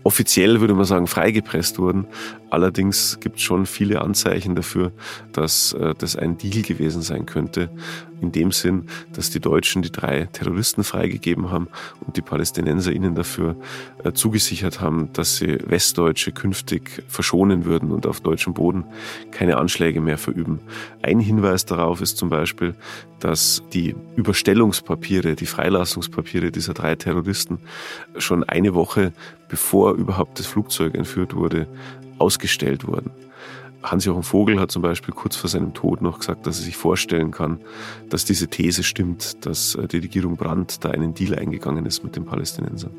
[0.05, 2.05] offiziell, würde man sagen, freigepresst wurden.
[2.51, 4.91] Allerdings gibt es schon viele Anzeichen dafür,
[5.33, 7.71] dass äh, das ein Deal gewesen sein könnte.
[8.21, 11.67] In dem Sinn, dass die Deutschen die drei Terroristen freigegeben haben
[12.05, 13.55] und die Palästinenser ihnen dafür
[14.03, 18.85] äh, zugesichert haben, dass sie Westdeutsche künftig verschonen würden und auf deutschem Boden
[19.31, 20.59] keine Anschläge mehr verüben.
[21.01, 22.75] Ein Hinweis darauf ist zum Beispiel,
[23.19, 27.59] dass die Überstellungspapiere, die Freilassungspapiere dieser drei Terroristen
[28.17, 29.13] schon eine Woche
[29.47, 31.67] bevor überhaupt das Flugzeug entführt wurde,
[32.17, 33.11] ausgestellt wurden.
[33.91, 37.31] Hans-Jochen Vogel hat zum Beispiel kurz vor seinem Tod noch gesagt, dass er sich vorstellen
[37.31, 37.61] kann,
[38.09, 42.15] dass diese These stimmt, dass äh, die Regierung Brandt da einen Deal eingegangen ist mit
[42.15, 42.91] den Palästinensern.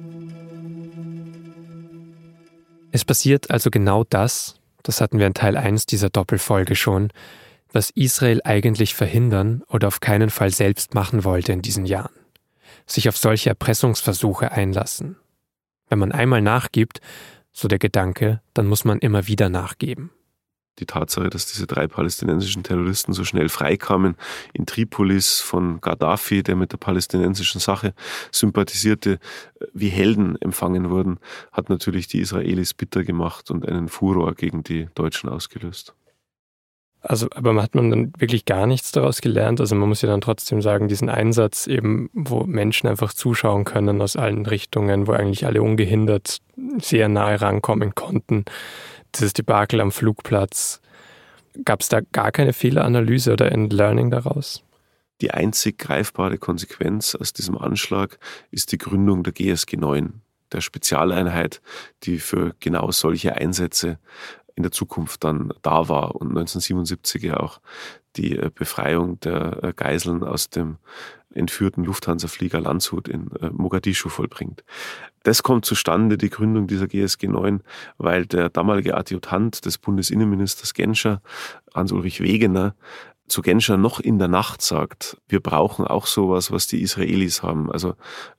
[2.92, 7.10] Es passiert also genau das, das hatten wir in Teil 1 dieser Doppelfolge schon,
[7.72, 12.14] was Israel eigentlich verhindern oder auf keinen Fall selbst machen wollte in diesen Jahren.
[12.86, 15.16] Sich auf solche Erpressungsversuche einlassen.
[15.88, 17.00] Wenn man einmal nachgibt,
[17.52, 20.10] so der Gedanke, dann muss man immer wieder nachgeben.
[20.78, 24.16] Die Tatsache, dass diese drei palästinensischen Terroristen so schnell freikamen
[24.52, 27.94] in Tripolis von Gaddafi, der mit der palästinensischen Sache
[28.30, 29.18] sympathisierte,
[29.72, 31.18] wie Helden empfangen wurden,
[31.52, 35.94] hat natürlich die Israelis bitter gemacht und einen Furor gegen die Deutschen ausgelöst.
[37.08, 39.60] Also, aber hat man dann wirklich gar nichts daraus gelernt?
[39.60, 44.02] Also man muss ja dann trotzdem sagen, diesen Einsatz eben, wo Menschen einfach zuschauen können
[44.02, 46.38] aus allen Richtungen, wo eigentlich alle ungehindert
[46.78, 48.44] sehr nahe rankommen konnten.
[49.16, 50.80] Dieses Debakel am Flugplatz.
[51.64, 54.62] Gab es da gar keine Fehleranalyse oder ein Learning daraus?
[55.22, 58.18] Die einzig greifbare Konsequenz aus diesem Anschlag
[58.50, 60.20] ist die Gründung der GSG 9,
[60.52, 61.62] der Spezialeinheit,
[62.02, 63.98] die für genau solche Einsätze
[64.54, 67.60] in der Zukunft dann da war und 1977 ja auch
[68.16, 70.76] die äh, Befreiung der äh, Geiseln aus dem
[71.34, 74.64] entführten Lufthansa-Flieger Landshut in äh, Mogadischu vollbringt.
[75.26, 77.60] Das kommt zustande, die Gründung dieser GSG 9,
[77.98, 81.20] weil der damalige Adjutant des Bundesinnenministers Genscher,
[81.74, 82.76] Hans-Ulrich Wegener,
[83.26, 87.72] zu Genscher noch in der Nacht sagt, wir brauchen auch sowas, was die Israelis haben.
[87.72, 87.94] Also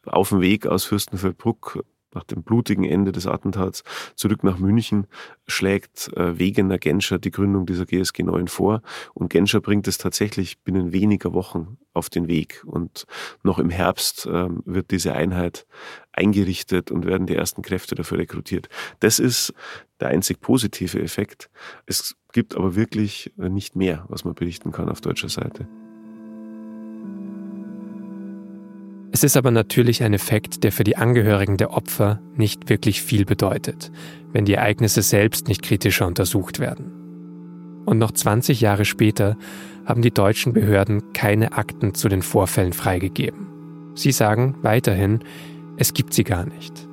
[0.06, 3.83] auf dem Weg aus Fürstenfeldbruck nach dem blutigen Ende des Attentats
[4.15, 5.07] zurück nach München,
[5.47, 8.81] schlägt äh, Wegener Genscher die Gründung dieser GSG 9 vor
[9.13, 13.05] und Genscher bringt es tatsächlich binnen weniger Wochen auf den Weg und
[13.43, 15.65] noch im Herbst äh, wird diese Einheit
[16.11, 18.69] eingerichtet und werden die ersten Kräfte dafür rekrutiert.
[18.99, 19.53] Das ist
[19.99, 21.49] der einzig positive Effekt.
[21.85, 25.67] Es gibt aber wirklich äh, nicht mehr, was man berichten kann auf deutscher Seite.
[29.17, 33.25] Es ist aber natürlich ein Effekt, der für die Angehörigen der Opfer nicht wirklich viel
[33.25, 33.91] bedeutet,
[34.32, 37.82] wenn die Ereignisse selbst nicht kritischer untersucht werden.
[37.88, 39.36] Und noch 20 Jahre später
[39.88, 43.47] haben die deutschen Behörden keine Akten zu den Vorfällen freigegeben.
[43.95, 45.23] Sie sagen weiterhin,
[45.77, 46.88] es gibt sie gar nicht.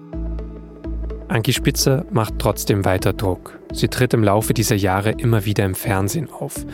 [1.29, 3.61] Anki Spitzer macht trotzdem weiter Druck.
[3.71, 6.65] Sie tritt im Laufe dieser Jahre immer wieder im Fernsehen auf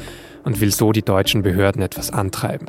[0.45, 2.67] und will so die deutschen Behörden etwas antreiben.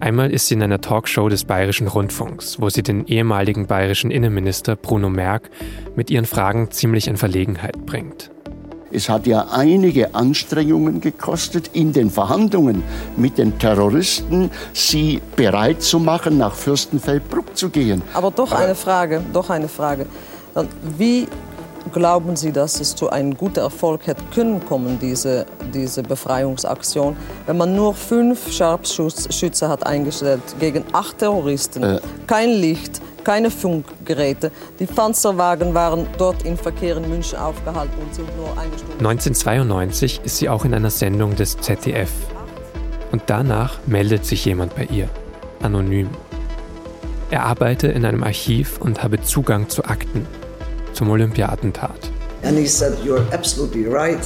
[0.00, 4.74] Einmal ist sie in einer Talkshow des Bayerischen Rundfunks, wo sie den ehemaligen bayerischen Innenminister
[4.74, 5.50] Bruno Merck
[5.94, 8.30] mit ihren Fragen ziemlich in Verlegenheit bringt.
[8.90, 12.82] Es hat ja einige Anstrengungen gekostet, in den Verhandlungen
[13.18, 18.02] mit den Terroristen sie bereit zu machen, nach Fürstenfeldbruck zu gehen.
[18.14, 20.06] Aber doch eine Frage, doch eine Frage.
[20.96, 21.28] Wie
[21.92, 27.16] glauben Sie, dass es zu einem guten Erfolg hätte können kommen, diese, diese Befreiungsaktion,
[27.46, 32.00] wenn man nur fünf Scharfschütze hat eingestellt gegen acht Terroristen, äh.
[32.26, 34.50] kein Licht, keine Funkgeräte.
[34.78, 38.98] Die Panzerwagen waren dort im Verkehr in München aufgehalten und sind nur eine Stunde.
[38.98, 42.10] 1992 ist sie auch in einer Sendung des ZDF.
[43.12, 45.08] Und danach meldet sich jemand bei ihr,
[45.62, 46.08] anonym.
[47.30, 50.26] Er arbeite in einem Archiv und habe Zugang zu Akten
[51.00, 52.12] zum Olympia-Attentat.
[52.42, 54.20] And he said, you're absolutely right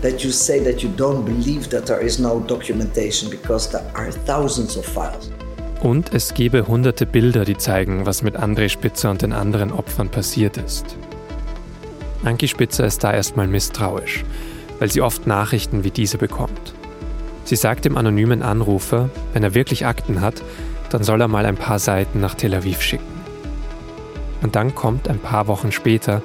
[0.00, 4.12] that you say that you don't believe that there is no documentation because there are
[4.24, 5.30] thousands of files.
[5.82, 10.08] Und es gebe hunderte Bilder, die zeigen, was mit André Spitzer und den anderen Opfern
[10.08, 10.84] passiert ist.
[12.24, 14.24] Anki Spitzer ist da erstmal misstrauisch,
[14.78, 16.74] weil sie oft Nachrichten wie diese bekommt.
[17.44, 20.42] Sie sagt dem anonymen Anrufer, wenn er wirklich Akten hat,
[20.90, 23.17] dann soll er mal ein paar Seiten nach Tel Aviv schicken.
[24.42, 26.22] Und dann kommt ein paar Wochen später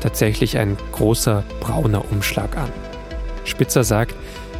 [0.00, 2.70] tatsächlich ein großer brauner Umschlag an.
[3.44, 4.14] Spitzer sagt,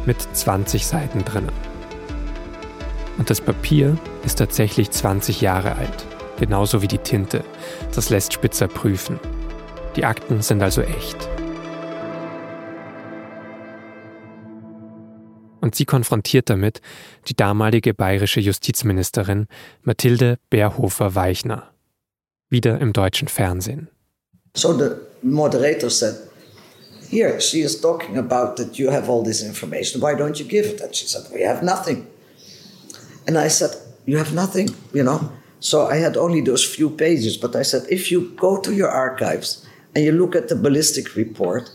[0.05, 1.51] mit 20 Seiten drinnen.
[3.17, 6.05] Und das Papier ist tatsächlich 20 Jahre alt,
[6.39, 7.43] genauso wie die Tinte.
[7.93, 9.19] Das lässt Spitzer prüfen.
[9.95, 11.29] Die Akten sind also echt.
[15.61, 16.81] Und sie konfrontiert damit
[17.27, 19.47] die damalige bayerische Justizministerin
[19.83, 21.72] Mathilde Beerhofer-Weichner.
[22.53, 23.89] Wieder im deutschen Fernsehen.
[24.55, 26.15] So the moderator said,
[27.09, 30.01] here she is talking about that you have all this information.
[30.01, 30.79] Why don't you give it?
[30.79, 32.05] And she said, we have nothing.
[33.27, 33.71] And I said,
[34.05, 35.31] You have nothing, you know?
[35.59, 38.89] So I had only those few pages, but I said, If you go to your
[38.89, 41.71] archives and you look at the ballistic report,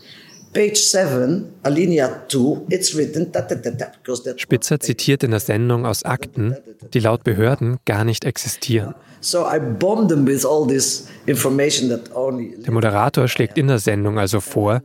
[0.53, 3.31] page 7, alinea 2, it's written.
[3.31, 6.55] Ta, ta, ta, ta, because that Spitzer zitiert in der Sendung aus Akten,
[6.93, 8.95] die laut Behörden gar nicht existieren.
[12.65, 14.81] Der Moderator schlägt in der Sendung also vor,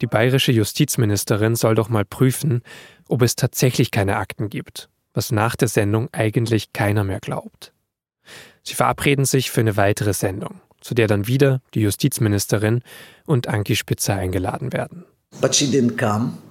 [0.00, 2.62] die bayerische Justizministerin soll doch mal prüfen,
[3.08, 7.72] ob es tatsächlich keine Akten gibt was nach der Sendung eigentlich keiner mehr glaubt.
[8.62, 12.82] Sie verabreden sich für eine weitere Sendung, zu der dann wieder die Justizministerin
[13.24, 15.06] und Anki Spitzer eingeladen werden.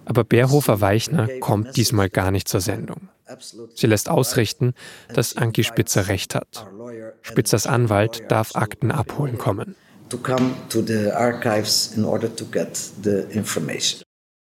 [0.06, 3.10] Aber Bärhofer-Weichner kommt diesmal gar nicht zur Sendung.
[3.76, 4.74] Sie lässt ausrichten,
[5.13, 6.67] dass Anki Spitzer recht hat.
[7.22, 9.76] Spitzers Anwalt darf Akten abholen kommen.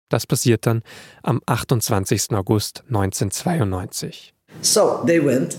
[0.10, 0.84] Das passiert dann
[1.24, 2.32] am 28.
[2.32, 4.34] August 1992.
[4.62, 5.58] So they went,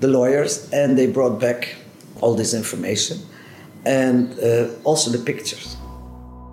[0.00, 1.76] the lawyers, and they brought back
[2.20, 3.18] all this information
[3.86, 5.76] and uh, also the pictures.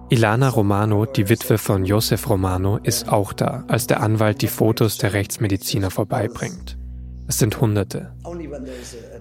[0.09, 4.97] Ilana Romano, die Witwe von Josef Romano, ist auch da, als der Anwalt die Fotos
[4.97, 6.77] der Rechtsmediziner vorbeibringt.
[7.27, 8.11] Es sind Hunderte.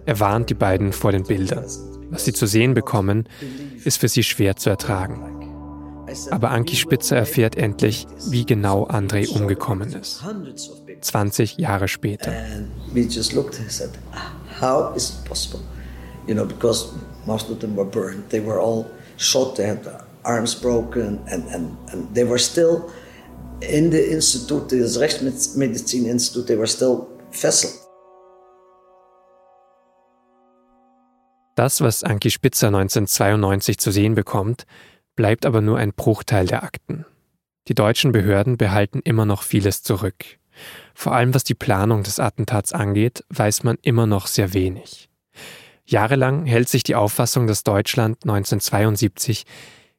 [0.05, 1.65] Er warnt die beiden vor den Bildern.
[2.11, 3.29] Was sie zu sehen bekommen,
[3.85, 5.41] ist für sie schwer zu ertragen.
[6.33, 10.25] Aber Anki Spitzer erfährt endlich, wie genau André umgekommen ist.
[11.03, 12.33] 20 Jahre später.
[12.93, 13.91] We just looked and said,
[14.61, 15.61] how is it possible?
[16.27, 16.89] You know, because
[17.27, 18.31] most of them were burned.
[18.31, 19.57] They were all shot.
[19.57, 22.91] They had their arms broken, and, and, and they were still
[23.61, 27.75] in the institute, the Rechtsmedizin Institute, they were still fesseled.
[31.57, 34.65] Das, was Anki Spitzer 1992 zu sehen bekommt,
[35.15, 37.05] bleibt aber nur ein Bruchteil der Akten.
[37.69, 40.25] Die deutschen Behörden behalten immer noch vieles zurück.
[40.95, 45.10] Vor allem was die Planung des Attentats angeht, weiß man immer noch sehr wenig.
[45.91, 49.45] Jahrelang hält sich die Auffassung, dass Deutschland 1972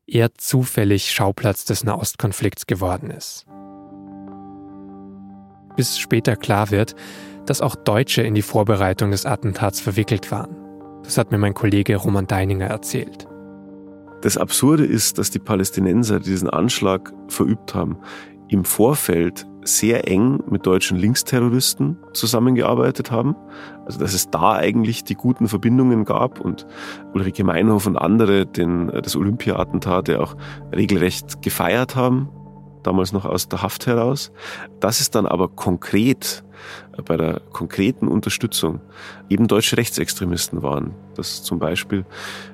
[0.08, 3.45] eher zufällig Schauplatz des Nahostkonflikts geworden ist.
[5.75, 6.95] Bis später klar wird,
[7.45, 10.56] dass auch Deutsche in die Vorbereitung des Attentats verwickelt waren.
[11.04, 13.27] Das hat mir mein Kollege Roman Deininger erzählt.
[14.21, 17.97] Das Absurde ist, dass die Palästinenser diesen Anschlag verübt haben,
[18.47, 23.36] im Vorfeld sehr eng mit deutschen Linksterroristen zusammengearbeitet haben.
[23.86, 26.65] Also dass es da eigentlich die guten Verbindungen gab und
[27.13, 30.36] Ulrike Meinhof und andere den, das Olympia-Attentat ja auch
[30.76, 32.30] regelrecht gefeiert haben,
[32.84, 34.32] damals noch aus der Haft heraus.
[34.80, 36.43] Dass es dann aber konkret
[37.06, 38.82] bei der konkreten Unterstützung
[39.30, 40.93] eben deutsche Rechtsextremisten waren.
[41.15, 42.06] Dass zum Beispiel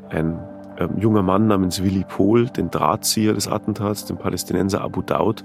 [0.09, 0.39] ein
[0.77, 5.43] ähm, junger Mann namens Willy Pohl, den Drahtzieher des Attentats, den Palästinenser Abu Daud,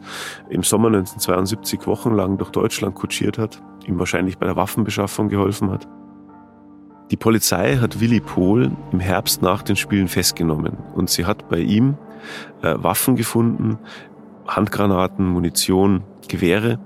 [0.51, 5.89] im Sommer 1972 wochenlang durch Deutschland kutschiert hat, ihm wahrscheinlich bei der Waffenbeschaffung geholfen hat.
[7.11, 11.59] Die Polizei hat Willy Pohl im Herbst nach den Spielen festgenommen und sie hat bei
[11.59, 11.97] ihm
[12.63, 13.79] äh, Waffen gefunden,
[14.47, 16.79] Handgranaten, Munition, Gewehre,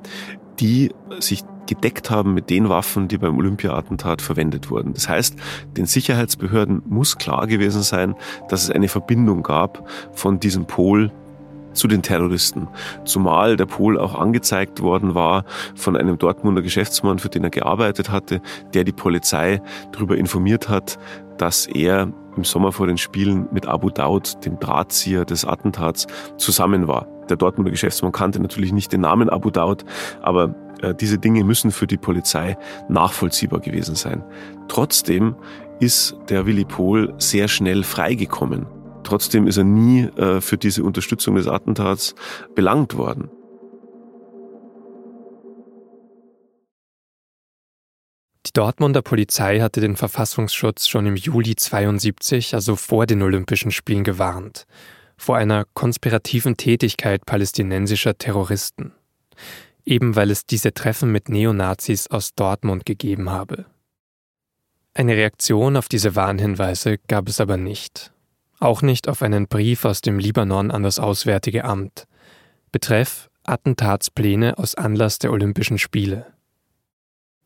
[0.58, 4.94] die sich gedeckt haben mit den Waffen, die beim Olympia-Attentat verwendet wurden.
[4.94, 5.36] Das heißt,
[5.76, 8.14] den Sicherheitsbehörden muss klar gewesen sein,
[8.48, 11.10] dass es eine Verbindung gab von diesem Pol
[11.76, 12.68] zu den Terroristen.
[13.04, 18.10] Zumal der Pol auch angezeigt worden war von einem Dortmunder Geschäftsmann, für den er gearbeitet
[18.10, 18.40] hatte,
[18.74, 19.60] der die Polizei
[19.92, 20.98] darüber informiert hat,
[21.38, 26.88] dass er im Sommer vor den Spielen mit Abu Daud, dem Drahtzieher des Attentats, zusammen
[26.88, 27.06] war.
[27.28, 29.84] Der Dortmunder Geschäftsmann kannte natürlich nicht den Namen Abu Daud,
[30.22, 32.56] aber äh, diese Dinge müssen für die Polizei
[32.88, 34.22] nachvollziehbar gewesen sein.
[34.68, 35.36] Trotzdem
[35.80, 38.66] ist der Willi Pohl sehr schnell freigekommen.
[39.02, 42.14] Trotzdem ist er nie äh, für diese Unterstützung des Attentats
[42.54, 43.30] belangt worden.
[48.46, 54.02] Die Dortmunder Polizei hatte den Verfassungsschutz schon im Juli 72, also vor den Olympischen Spielen,
[54.02, 54.66] gewarnt
[55.16, 58.92] vor einer konspirativen Tätigkeit palästinensischer Terroristen,
[59.84, 63.66] eben weil es diese Treffen mit Neonazis aus Dortmund gegeben habe.
[64.94, 68.12] Eine Reaktion auf diese Warnhinweise gab es aber nicht,
[68.60, 72.06] auch nicht auf einen Brief aus dem Libanon an das Auswärtige Amt,
[72.72, 76.26] betreff Attentatspläne aus Anlass der Olympischen Spiele.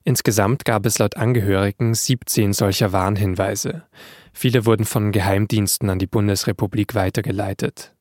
[0.04, 3.84] Insgesamt gab es laut Angehörigen 17 solcher Warnhinweise.
[4.32, 7.94] Viele wurden von Geheimdiensten an die Bundesrepublik weitergeleitet.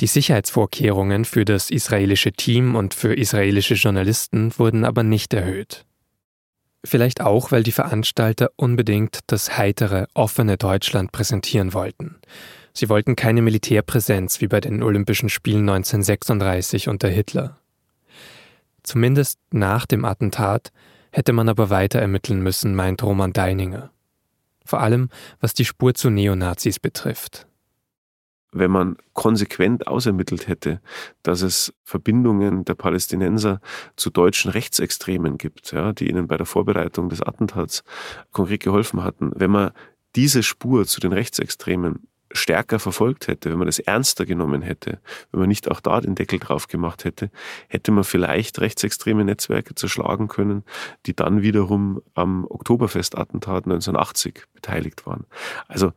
[0.00, 5.84] Die Sicherheitsvorkehrungen für das israelische Team und für israelische Journalisten wurden aber nicht erhöht.
[6.84, 12.16] Vielleicht auch, weil die Veranstalter unbedingt das heitere, offene Deutschland präsentieren wollten.
[12.72, 17.58] Sie wollten keine Militärpräsenz wie bei den Olympischen Spielen 1936 unter Hitler.
[18.84, 20.70] Zumindest nach dem Attentat
[21.10, 23.90] hätte man aber weiter ermitteln müssen, meint Roman Deininger.
[24.68, 25.08] Vor allem,
[25.40, 27.46] was die Spur zu Neonazis betrifft.
[28.52, 30.82] Wenn man konsequent ausermittelt hätte,
[31.22, 33.62] dass es Verbindungen der Palästinenser
[33.96, 37.82] zu deutschen Rechtsextremen gibt, ja, die ihnen bei der Vorbereitung des Attentats
[38.30, 39.70] konkret geholfen hatten, wenn man
[40.16, 45.40] diese Spur zu den Rechtsextremen stärker verfolgt hätte, wenn man das ernster genommen hätte, wenn
[45.40, 47.30] man nicht auch da den Deckel drauf gemacht hätte,
[47.68, 50.64] hätte man vielleicht rechtsextreme Netzwerke zerschlagen können,
[51.06, 55.24] die dann wiederum am Oktoberfestattentat 1980 beteiligt waren.
[55.66, 55.92] Also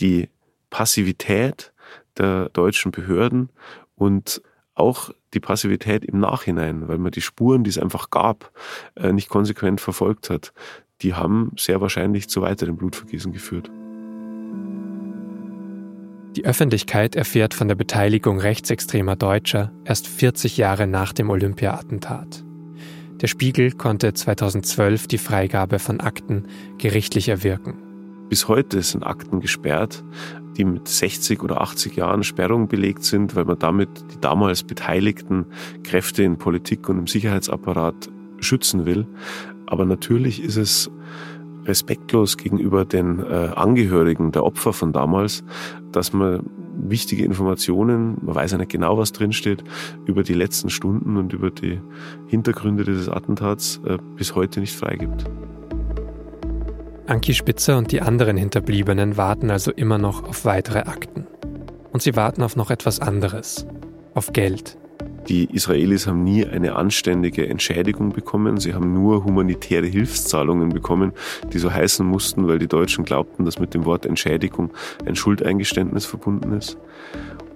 [0.00, 0.30] die
[0.70, 1.72] Passivität
[2.16, 3.50] der deutschen Behörden
[3.94, 4.42] und
[4.74, 8.50] auch die Passivität im Nachhinein, weil man die Spuren, die es einfach gab,
[8.96, 10.52] äh, nicht konsequent verfolgt hat,
[11.02, 13.70] die haben sehr wahrscheinlich zu weiteren Blutvergießen geführt.
[16.36, 22.44] Die Öffentlichkeit erfährt von der Beteiligung rechtsextremer Deutscher erst 40 Jahre nach dem Olympia-Attentat.
[23.20, 27.74] Der Spiegel konnte 2012 die Freigabe von Akten gerichtlich erwirken.
[28.28, 30.02] Bis heute sind Akten gesperrt,
[30.56, 35.46] die mit 60 oder 80 Jahren Sperrung belegt sind, weil man damit die damals beteiligten
[35.84, 39.06] Kräfte in Politik und im Sicherheitsapparat schützen will.
[39.66, 40.90] Aber natürlich ist es
[41.64, 45.44] respektlos gegenüber den äh, Angehörigen der Opfer von damals,
[45.92, 46.44] dass man
[46.76, 49.64] wichtige Informationen, man weiß ja nicht genau, was drinsteht,
[50.06, 51.80] über die letzten Stunden und über die
[52.26, 55.24] Hintergründe dieses Attentats äh, bis heute nicht freigibt.
[57.06, 61.26] Anki Spitzer und die anderen Hinterbliebenen warten also immer noch auf weitere Akten.
[61.92, 63.66] Und sie warten auf noch etwas anderes,
[64.14, 64.78] auf Geld.
[65.28, 68.58] Die Israelis haben nie eine anständige Entschädigung bekommen.
[68.58, 71.12] Sie haben nur humanitäre Hilfszahlungen bekommen,
[71.52, 74.70] die so heißen mussten, weil die Deutschen glaubten, dass mit dem Wort Entschädigung
[75.06, 76.76] ein Schuldeingeständnis verbunden ist.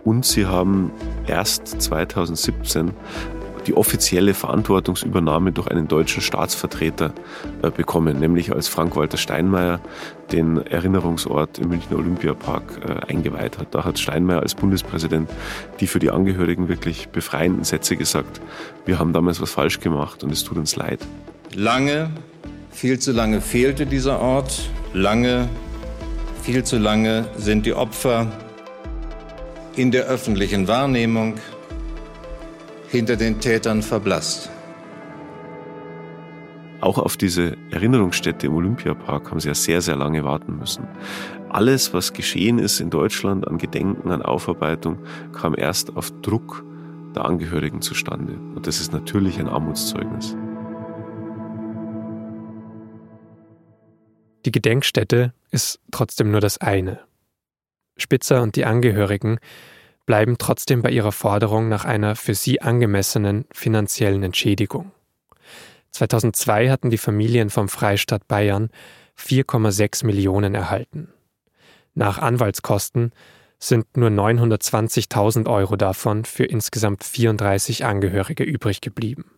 [0.05, 0.91] Und sie haben
[1.27, 2.93] erst 2017
[3.69, 7.13] die offizielle Verantwortungsübernahme durch einen deutschen Staatsvertreter
[7.63, 9.81] äh, bekommen, nämlich als Frank-Walter Steinmeier
[10.33, 13.75] den Erinnerungsort im Münchner Olympiapark äh, eingeweiht hat.
[13.75, 15.29] Da hat Steinmeier als Bundespräsident
[15.81, 18.41] die für die Angehörigen wirklich befreienden Sätze gesagt,
[18.87, 21.01] wir haben damals was falsch gemacht und es tut uns leid.
[21.55, 22.11] Lange,
[22.71, 25.49] viel zu lange fehlte dieser Ort, lange,
[26.43, 28.33] viel zu lange sind die Opfer
[29.77, 31.35] in der öffentlichen Wahrnehmung
[32.89, 34.51] hinter den Tätern verblasst.
[36.81, 40.87] Auch auf diese Erinnerungsstätte im Olympiapark haben sie ja sehr, sehr lange warten müssen.
[41.49, 44.99] Alles, was geschehen ist in Deutschland an Gedenken, an Aufarbeitung,
[45.33, 46.65] kam erst auf Druck
[47.17, 48.35] der Angehörigen zustande.
[48.55, 50.37] Und das ist natürlich ein Armutszeugnis.
[54.45, 57.01] Die Gedenkstätte ist trotzdem nur das eine.
[57.97, 59.41] Spitzer und die Angehörigen
[60.09, 64.91] bleiben trotzdem bei ihrer Forderung nach einer für sie angemessenen finanziellen Entschädigung.
[65.91, 68.71] 2002 hatten die Familien vom Freistaat Bayern
[69.19, 71.13] 4,6 Millionen erhalten.
[71.93, 73.13] Nach Anwaltskosten
[73.59, 79.31] sind nur 920.000 Euro davon für insgesamt 34 Angehörige übrig geblieben.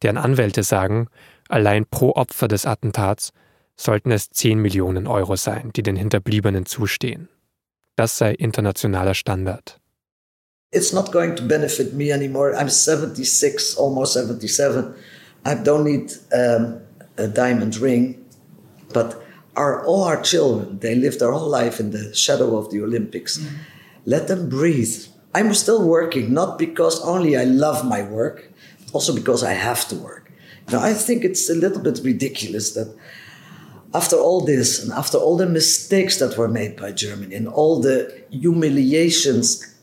[0.00, 1.08] Deren Anwälte sagen,
[1.50, 3.34] allein pro Opfer des Attentats
[3.76, 7.28] sollten es 10 Millionen Euro sein, die den Hinterbliebenen zustehen.
[7.96, 9.80] Das sei internationaler Standard.
[10.70, 12.54] It's not going to benefit me anymore.
[12.54, 14.94] I'm 76, almost 77.
[15.44, 16.80] I don't need um,
[17.16, 18.24] a diamond ring,
[18.92, 19.16] but
[19.56, 23.38] our, all our children, they live their whole life in the shadow of the Olympics.
[23.38, 23.48] Mm.
[24.04, 25.06] Let them breathe.
[25.34, 28.52] I'm still working, not because only I love my work,
[28.92, 30.30] also because I have to work.
[30.70, 32.94] Now, I think it's a little bit ridiculous that
[33.92, 37.80] after all this and after all the mistakes that were made by Germany and all
[37.80, 39.76] the humiliations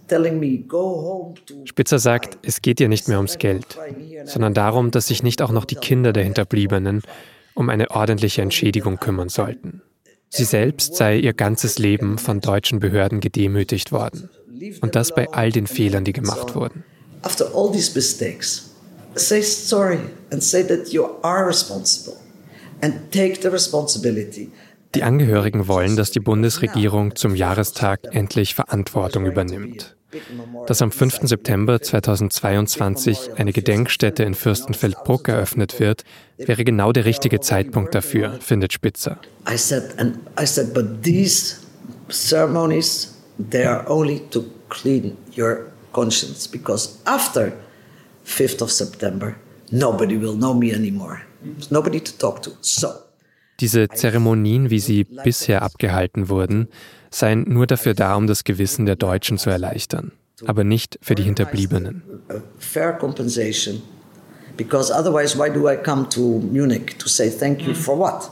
[1.65, 3.65] Spitzer sagt, es geht ihr nicht mehr ums Geld,
[4.25, 7.01] sondern darum, dass sich nicht auch noch die Kinder der Hinterbliebenen
[7.55, 9.81] um eine ordentliche Entschädigung kümmern sollten.
[10.29, 14.29] Sie selbst sei ihr ganzes Leben von deutschen Behörden gedemütigt worden.
[14.81, 16.83] Und das bei all den Fehlern, die gemacht wurden.
[17.21, 18.71] After all these mistakes,
[19.15, 19.99] say sorry
[20.31, 22.17] and say that you are responsible
[22.72, 22.72] and take the responsibility.
[24.95, 29.95] Die Angehörigen wollen, dass die Bundesregierung zum Jahrestag endlich Verantwortung übernimmt.
[30.67, 31.21] Dass am 5.
[31.23, 36.03] September 2022 eine Gedenkstätte in Fürstenfeldbruck eröffnet wird,
[36.37, 39.17] wäre genau der richtige Zeitpunkt dafür, findet Spitzer.
[39.51, 41.61] I said, and I said, but these
[42.09, 43.15] ceremonies,
[43.49, 47.53] they are only to clean your conscience, because after
[48.25, 49.35] 5th of September,
[49.71, 51.21] nobody will know me anymore.
[51.69, 52.51] Nobody to talk to.
[52.61, 52.87] So.
[53.59, 56.67] Diese Zeremonien, wie sie bisher abgehalten wurden,
[57.11, 60.11] seien nur dafür da, um das Gewissen der Deutschen zu erleichtern,
[60.45, 62.01] aber nicht für die Hinterbliebenen.
[62.57, 63.81] Fair compensation.
[64.57, 68.29] Because otherwise, why do I come to Munich to say thank you for what?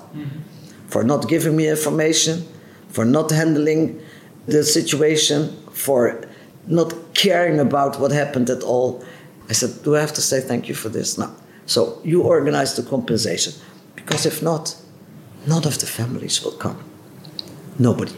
[0.88, 2.44] For not giving me information,
[2.90, 4.00] for not handling
[4.48, 6.22] the situation, for
[6.68, 9.04] not caring about what happened at all.
[9.50, 11.18] I said, Do I have to say thank you for this?
[11.18, 11.30] No.
[11.72, 13.54] So you organize the compensation.
[13.96, 14.76] Because if not,
[15.48, 16.76] none of the families will come.
[17.78, 18.12] Nobody.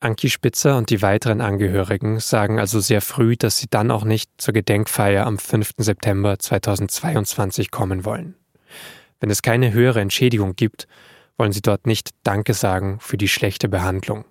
[0.00, 4.30] Anki Spitzer und die weiteren Angehörigen sagen also sehr früh, dass sie dann auch nicht
[4.36, 5.72] zur Gedenkfeier am 5.
[5.78, 8.34] September 2022 kommen wollen.
[9.20, 10.86] Wenn es keine höhere Entschädigung gibt,
[11.38, 14.26] wollen sie dort nicht Danke sagen für die schlechte Behandlung.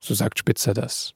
[0.00, 1.14] So sagt Spitzer das.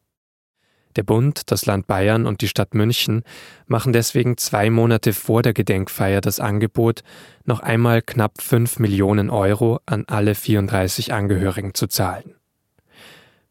[0.97, 3.25] Der Bund, das Land Bayern und die Stadt München
[3.67, 7.03] machen deswegen zwei Monate vor der Gedenkfeier das Angebot,
[7.45, 12.35] noch einmal knapp 5 Millionen Euro an alle 34 Angehörigen zu zahlen.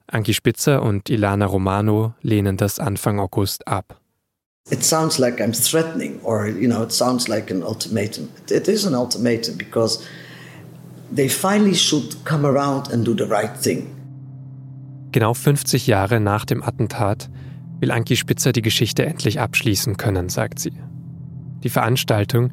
[0.08, 4.00] Anki Spitzer und Ilana Romano lehnen das Anfang August ab.
[4.70, 8.30] It sounds like I'm threatening or you know it sounds like an ultimatum.
[8.50, 10.06] It is an ultimatum because
[11.14, 14.03] they finally should come around and do the right thing.
[15.14, 17.30] Genau 50 Jahre nach dem Attentat
[17.80, 20.74] will Anki Spitzer die Geschichte endlich abschließen können, sagt sie.
[21.64, 22.50] Die Veranstaltung,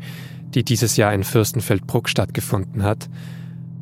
[0.51, 3.09] die dieses Jahr in Fürstenfeldbruck stattgefunden hat,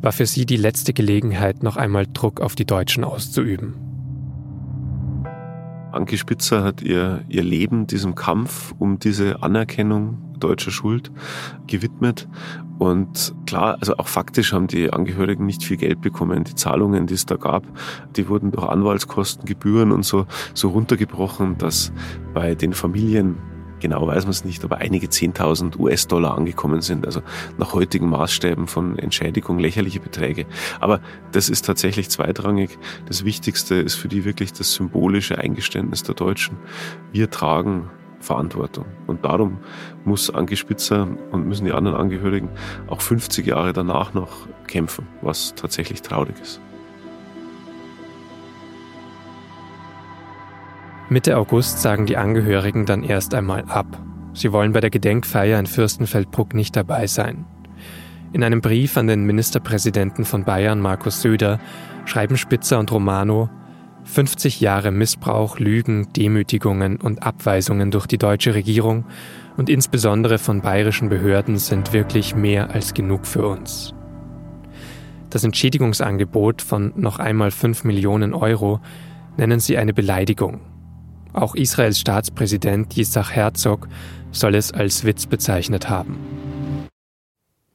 [0.01, 3.75] war für sie die letzte Gelegenheit, noch einmal Druck auf die Deutschen auszuüben.
[5.91, 11.11] Anke Spitzer hat ihr, ihr Leben diesem Kampf um diese Anerkennung deutscher Schuld
[11.67, 12.29] gewidmet.
[12.79, 16.45] Und klar, also auch faktisch haben die Angehörigen nicht viel Geld bekommen.
[16.45, 17.65] Die Zahlungen, die es da gab,
[18.17, 21.93] die wurden durch Anwaltskosten, Gebühren und so, so runtergebrochen, dass
[22.35, 23.37] bei den Familien
[23.81, 27.07] genau weiß man es nicht, aber einige 10.000 US-Dollar angekommen sind.
[27.07, 27.23] Also
[27.59, 30.47] nach heutigen Maßstäben von Entschädigung lächerliche Beträge.
[30.81, 31.01] Aber
[31.33, 32.79] das ist tatsächlich zweitrangig.
[33.07, 36.57] Das Wichtigste ist für die wirklich das symbolische Eingeständnis der Deutschen.
[37.13, 37.91] Wir tragen
[38.21, 38.87] Verantwortung.
[39.07, 39.59] Und darum
[40.05, 42.51] muss Anke Spitzer und müssen die anderen Angehörigen
[42.89, 46.61] auch 50 Jahre danach noch kämpfen, was tatsächlich traurig ist.
[51.11, 53.87] Mitte August sagen die Angehörigen dann erst einmal ab.
[54.35, 57.47] Sie wollen bei der Gedenkfeier in Fürstenfeldbruck nicht dabei sein.
[58.33, 61.61] In einem Brief an den Ministerpräsidenten von Bayern, Markus Söder,
[62.05, 63.49] schreiben Spitzer und Romano,
[64.09, 69.05] 50 Jahre Missbrauch, Lügen, Demütigungen und Abweisungen durch die deutsche Regierung
[69.57, 73.95] und insbesondere von bayerischen Behörden sind wirklich mehr als genug für uns.
[75.31, 78.81] Das Entschädigungsangebot von noch einmal 5 Millionen Euro
[79.37, 80.61] nennen sie eine Beleidigung
[81.39, 83.89] auch Israels Staatspräsident Yitzhak Herzog
[84.33, 86.19] soll es als Witz bezeichnet haben.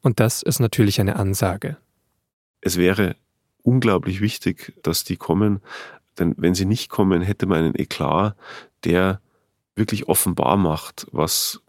[0.02, 1.78] Und das ist natürlich eine Ansage.
[2.62, 3.16] Es wäre
[3.62, 5.62] unglaublich wichtig, dass die kommen,
[6.20, 8.36] denn wenn sie nicht kommen, hätte man einen Eklat,
[8.84, 9.22] der
[9.76, 11.62] wirklich offenbar macht, was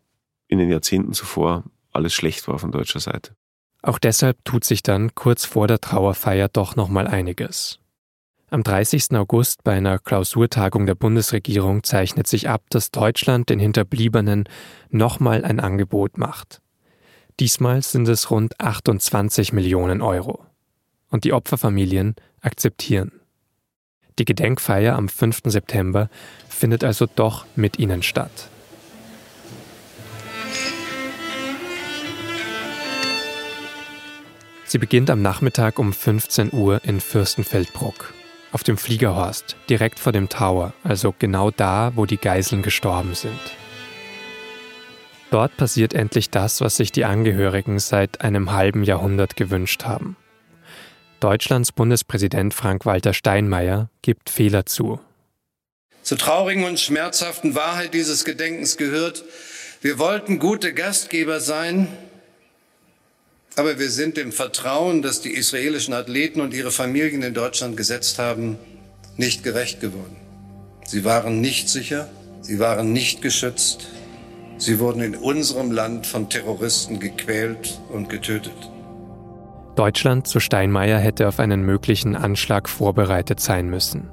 [0.49, 3.35] in den Jahrzehnten zuvor alles schlecht war von deutscher Seite.
[3.83, 7.79] Auch deshalb tut sich dann kurz vor der Trauerfeier doch nochmal einiges.
[8.51, 9.13] Am 30.
[9.13, 14.49] August bei einer Klausurtagung der Bundesregierung zeichnet sich ab, dass Deutschland den Hinterbliebenen
[14.91, 16.61] nochmal ein Angebot macht.
[17.41, 20.47] Diesmal sind es rund 28 Millionen Euro.
[21.11, 23.13] Und die Opferfamilien akzeptieren.
[24.19, 25.43] Die Gedenkfeier am 5.
[25.47, 26.09] September
[26.49, 28.49] findet also doch mit ihnen statt.
[34.65, 38.15] Sie beginnt am Nachmittag um 15 Uhr in Fürstenfeldbruck,
[38.53, 43.41] auf dem Fliegerhorst, direkt vor dem Tower, also genau da, wo die Geiseln gestorben sind.
[45.31, 50.17] Dort passiert endlich das, was sich die Angehörigen seit einem halben Jahrhundert gewünscht haben.
[51.25, 55.01] Deutschlands Bundespräsident Frank-Walter Steinmeier gibt Fehler zu.
[56.03, 59.25] Zur traurigen und schmerzhaften Wahrheit dieses Gedenkens gehört,
[59.81, 61.89] wir wollten gute Gastgeber sein,
[63.57, 68.19] aber wir sind dem Vertrauen, das die israelischen Athleten und ihre Familien in Deutschland gesetzt
[68.19, 68.59] haben,
[69.17, 70.17] nicht gerecht geworden.
[70.87, 72.11] Sie waren nicht sicher,
[72.43, 73.87] sie waren nicht geschützt,
[74.59, 78.74] sie wurden in unserem Land von Terroristen gequält und getötet.
[79.75, 84.11] Deutschland zu Steinmeier hätte auf einen möglichen Anschlag vorbereitet sein müssen.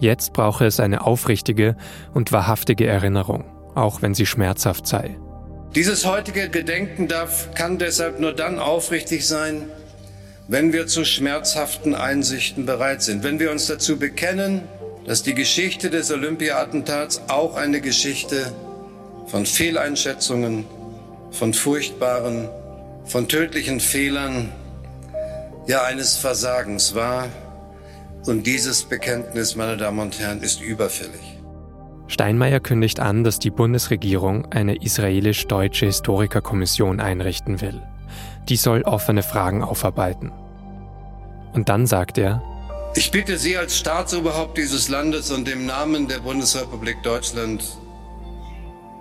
[0.00, 1.76] Jetzt brauche es eine aufrichtige
[2.14, 3.44] und wahrhaftige Erinnerung,
[3.74, 5.18] auch wenn sie schmerzhaft sei.
[5.74, 9.68] Dieses heutige Gedenken darf, kann deshalb nur dann aufrichtig sein,
[10.46, 14.62] wenn wir zu schmerzhaften Einsichten bereit sind, wenn wir uns dazu bekennen,
[15.04, 18.52] dass die Geschichte des Olympia-Attentats auch eine Geschichte
[19.26, 20.64] von Fehleinschätzungen,
[21.30, 22.48] von furchtbaren,
[23.04, 24.52] von tödlichen Fehlern,
[25.68, 27.28] ja eines Versagens war.
[28.26, 31.38] Und dieses Bekenntnis, meine Damen und Herren, ist überfällig.
[32.08, 37.82] Steinmeier kündigt an, dass die Bundesregierung eine israelisch-deutsche Historikerkommission einrichten will.
[38.48, 40.32] Die soll offene Fragen aufarbeiten.
[41.52, 42.42] Und dann sagt er,
[42.94, 47.62] ich bitte Sie als Staatsoberhaupt dieses Landes und im Namen der Bundesrepublik Deutschland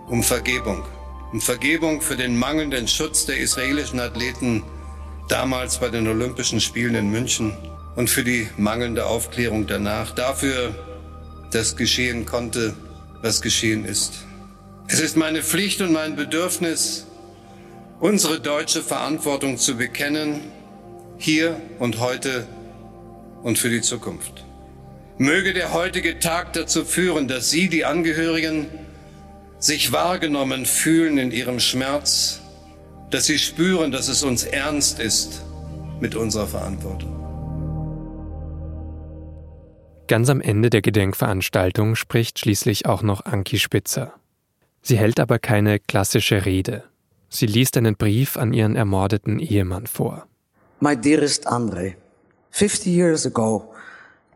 [0.08, 0.84] um Vergebung.
[1.32, 4.64] Um Vergebung für den mangelnden Schutz der israelischen Athleten
[5.28, 7.54] damals bei den Olympischen Spielen in München
[7.96, 10.12] und für die mangelnde Aufklärung danach.
[10.12, 10.74] Dafür,
[11.52, 12.74] dass geschehen konnte,
[13.22, 14.26] was geschehen ist.
[14.88, 17.08] Es ist meine Pflicht und mein Bedürfnis,
[18.00, 20.42] unsere deutsche Verantwortung zu bekennen,
[21.18, 22.48] hier und heute
[23.44, 24.46] und für die Zukunft.
[25.18, 28.68] Möge der heutige Tag dazu führen, dass Sie, die Angehörigen,
[29.60, 32.42] sich wahrgenommen fühlen in ihrem Schmerz,
[33.10, 35.42] dass Sie spüren, dass es uns ernst ist
[36.00, 37.14] mit unserer Verantwortung.
[40.08, 44.14] Ganz am Ende der Gedenkveranstaltung spricht schließlich auch noch Anki Spitzer.
[44.82, 46.84] Sie hält aber keine klassische Rede.
[47.30, 50.26] Sie liest einen Brief an ihren ermordeten Ehemann vor.
[50.80, 51.96] My dearest Andre,
[52.52, 53.74] 50 years ago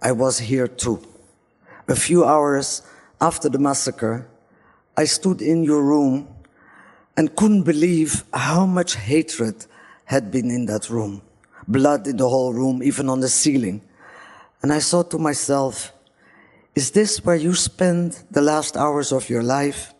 [0.03, 0.99] I was here too.
[1.87, 2.83] A few hours
[3.19, 4.25] after the massacre,
[4.99, 6.27] I stood in your room
[7.21, 9.67] and couldn't believe how much hatred
[10.05, 11.21] had been in that room.
[11.67, 13.81] Blood in the whole room, even on the ceiling.
[14.63, 15.93] And I thought to myself,
[16.73, 19.93] is this where you spend the last hours of your life?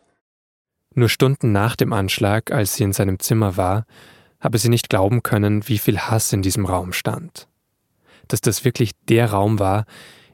[0.96, 3.86] Nur Stunden nach dem Anschlag, als sie in seinem Zimmer war,
[4.40, 7.48] habe sie nicht glauben können, wie viel Hass in diesem Raum stand.
[8.30, 9.86] Dass das wirklich der Raum war,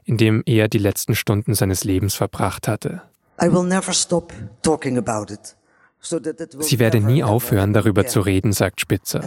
[0.04, 3.02] in dem er die letzten Stunden seines Lebens verbracht hatte.
[3.42, 4.32] I will never stop
[4.62, 5.54] talking about it.
[6.00, 9.20] Sie werde nie aufhören, darüber zu reden, sagt Spitzer.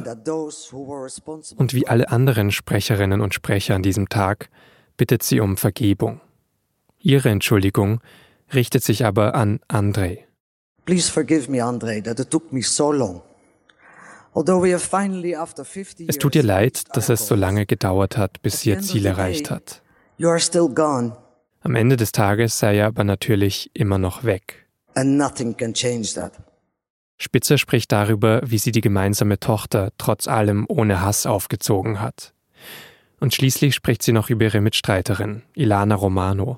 [1.57, 4.49] Und wie alle anderen Sprecherinnen und Sprecher an diesem Tag
[4.97, 6.21] bittet sie um Vergebung.
[6.99, 7.99] Ihre Entschuldigung
[8.53, 10.27] richtet sich aber an Andrei.
[10.85, 13.21] Please forgive me, Andrei, that it took me so long.
[14.33, 19.51] Es tut ihr leid, dass es so lange gedauert hat, bis sie ihr Ziel erreicht
[19.51, 19.81] hat.
[21.63, 24.67] Am Ende des Tages sei er aber natürlich immer noch weg.
[27.21, 32.33] Spitzer spricht darüber, wie sie die gemeinsame Tochter trotz allem ohne Hass aufgezogen hat.
[33.19, 36.57] Und schließlich spricht sie noch über ihre Mitstreiterin, Ilana Romano.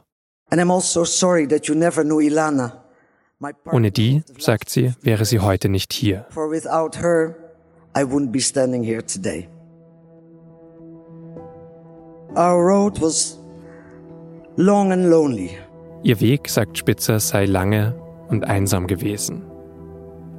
[3.66, 6.28] Also Ohne die, sagt sie, wäre sie heute nicht hier.
[16.04, 19.50] Ihr Weg, sagt Spitzer, sei lange und einsam gewesen.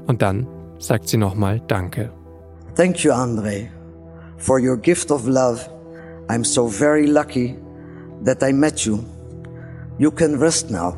[0.06, 0.46] Und dann
[0.78, 2.10] sagt sie nochmal Danke.
[2.74, 3.68] Thank you, Andre,
[4.36, 5.68] for your gift of love
[6.28, 7.56] I'm so very lucky
[8.22, 9.04] that I met you.
[9.98, 10.96] You can rest now,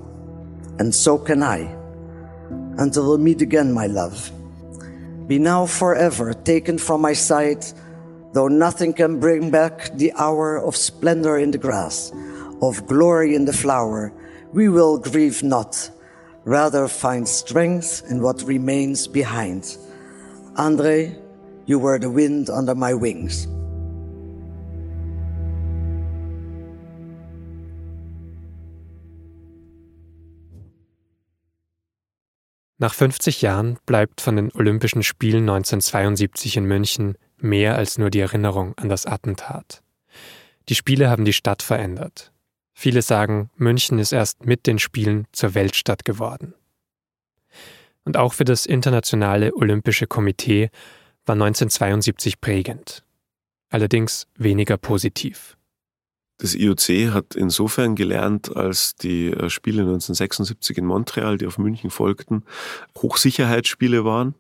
[0.79, 1.75] and so can I.
[2.79, 4.31] Until we meet again, my love.
[5.27, 7.75] Be now forever taken from my sight,
[8.35, 12.13] though nothing can bring back the hour of splendor in the grass,
[12.63, 14.13] of glory in the flower,
[14.53, 15.91] we will grieve not,
[16.47, 19.77] rather find strength in what remains behind.
[20.57, 21.15] Andre,
[21.67, 23.49] you were the wind under my wings.
[32.79, 38.21] Nach 50 Jahren bleibt von den Olympischen Spielen 1972 in München mehr als nur die
[38.21, 39.83] Erinnerung an das Attentat.
[40.69, 42.33] Die Spiele haben die Stadt verändert.
[42.79, 46.53] Viele sagen, München ist erst mit den Spielen zur Weltstadt geworden.
[48.05, 50.69] Und auch für das Internationale Olympische Komitee
[51.25, 53.03] war 1972 prägend.
[53.71, 55.57] Allerdings weniger positiv.
[56.37, 61.89] Das IOC hat insofern gelernt, als die äh, Spiele 1976 in Montreal, die auf München
[61.89, 62.45] folgten,
[62.99, 64.35] Hochsicherheitsspiele waren.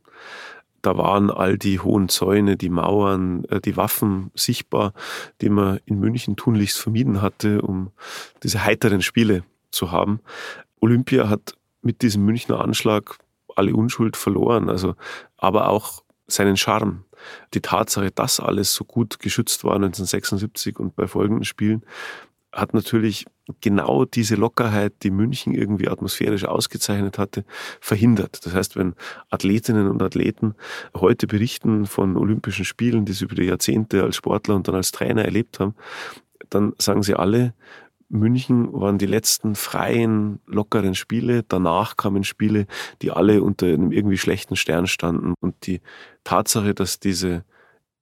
[0.87, 4.93] Da waren all die hohen Zäune, die Mauern, äh, die Waffen sichtbar,
[5.41, 7.91] die man in München tunlichst vermieden hatte, um
[8.45, 10.21] diese heiteren Spiele zu haben.
[10.81, 13.19] Olympia hat mit diesem Münchner Anschlag
[13.57, 14.95] alle Unschuld verloren, also
[15.37, 17.05] aber auch seinen Charme.
[17.53, 21.85] Die Tatsache, dass alles so gut geschützt war 1976 und bei folgenden Spielen,
[22.53, 23.27] hat natürlich
[23.61, 27.45] genau diese Lockerheit, die München irgendwie atmosphärisch ausgezeichnet hatte,
[27.81, 28.45] verhindert.
[28.45, 28.95] Das heißt, wenn
[29.31, 30.55] Athletinnen und Athleten
[30.95, 34.93] heute berichten von Olympischen Spielen, die sie über die Jahrzehnte als Sportler und dann als
[34.93, 35.75] Trainer erlebt haben,
[36.51, 37.55] dann sagen sie alle,
[38.09, 41.43] München waren die letzten freien, lockeren Spiele.
[41.43, 42.67] Danach kamen Spiele,
[43.03, 45.35] die alle unter einem irgendwie schlechten Stern standen.
[45.41, 45.81] Und die
[46.23, 47.45] Tatsache, dass diese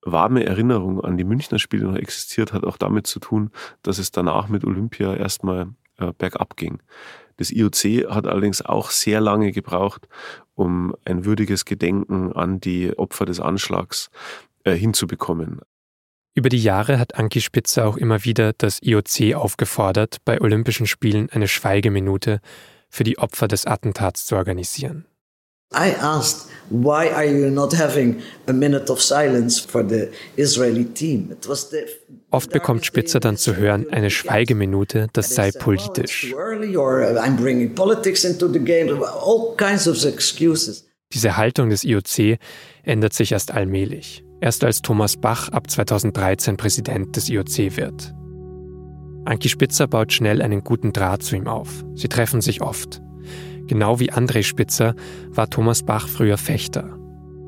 [0.05, 3.51] warme Erinnerung an die Münchner Spiele noch existiert, hat auch damit zu tun,
[3.83, 6.81] dass es danach mit Olympia erstmal äh, bergab ging.
[7.37, 10.07] Das IOC hat allerdings auch sehr lange gebraucht,
[10.55, 14.11] um ein würdiges Gedenken an die Opfer des Anschlags
[14.63, 15.61] äh, hinzubekommen.
[16.37, 21.31] Über die Jahre hat Anki Spitzer auch immer wieder das IOC aufgefordert, bei Olympischen Spielen
[21.31, 22.41] eine Schweigeminute
[22.89, 25.07] für die Opfer des Attentats zu organisieren.
[25.73, 31.31] I asked, why are you not having a minute of silence for the Israeli team?
[31.33, 31.87] It was the
[32.31, 36.35] Oft bekommt Spitzer dann zu hören, eine Schweigeminute, das sei politisch.
[41.13, 42.39] Diese Haltung des IOC
[42.83, 48.15] ändert sich erst allmählich erst als Thomas Bach ab 2013 Präsident des IOC wird.
[49.25, 51.83] Anki Spitzer baut schnell einen guten Draht zu ihm auf.
[51.95, 53.01] Sie treffen sich oft.
[53.67, 54.95] Genau wie André Spitzer
[55.31, 56.99] war Thomas Bach früher Fechter.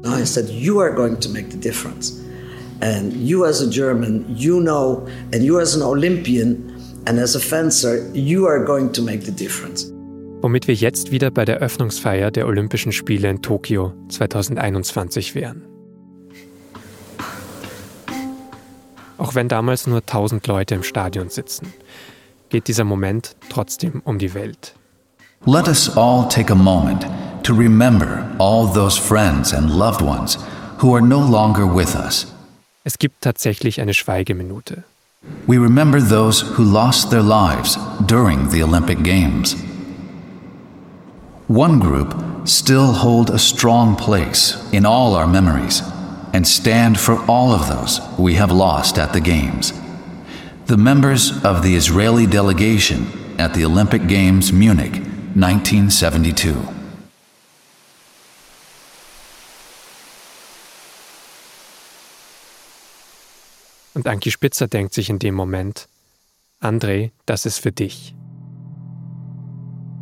[0.05, 2.23] I said, you are going to make the difference.
[2.81, 6.73] And you as a German, you know, and you as an Olympian
[7.07, 9.93] and as a fencer, you are going to make the difference.
[10.43, 15.63] Womit wir jetzt wieder bei der Öffnungsfeier der Olympischen Spiele in Tokio 2021 wären.
[19.19, 21.73] Auch wenn damals nur 1000 Leute im Stadion sitzen,
[22.51, 24.75] geht dieser Moment trotzdem um die Welt.
[25.45, 27.05] Let us all take a moment
[27.45, 30.39] to remember all those friends and loved ones
[30.79, 32.27] who are no longer with us.
[32.85, 34.85] Es gibt tatsächlich eine Schweigeminute.
[35.47, 37.77] We remember those who lost their lives
[38.07, 39.55] during the Olympic Games.
[41.49, 42.15] One group
[42.45, 45.83] still hold a strong place in all our memories
[46.33, 49.73] and stand for all of those we have lost at the Games.
[50.67, 53.07] The members of the Israeli delegation
[53.39, 55.03] at the Olympic Games Munich,
[55.37, 56.55] 1972.
[63.93, 65.89] Und Anki Spitzer denkt sich in dem Moment,
[66.63, 68.15] André, das ist für dich.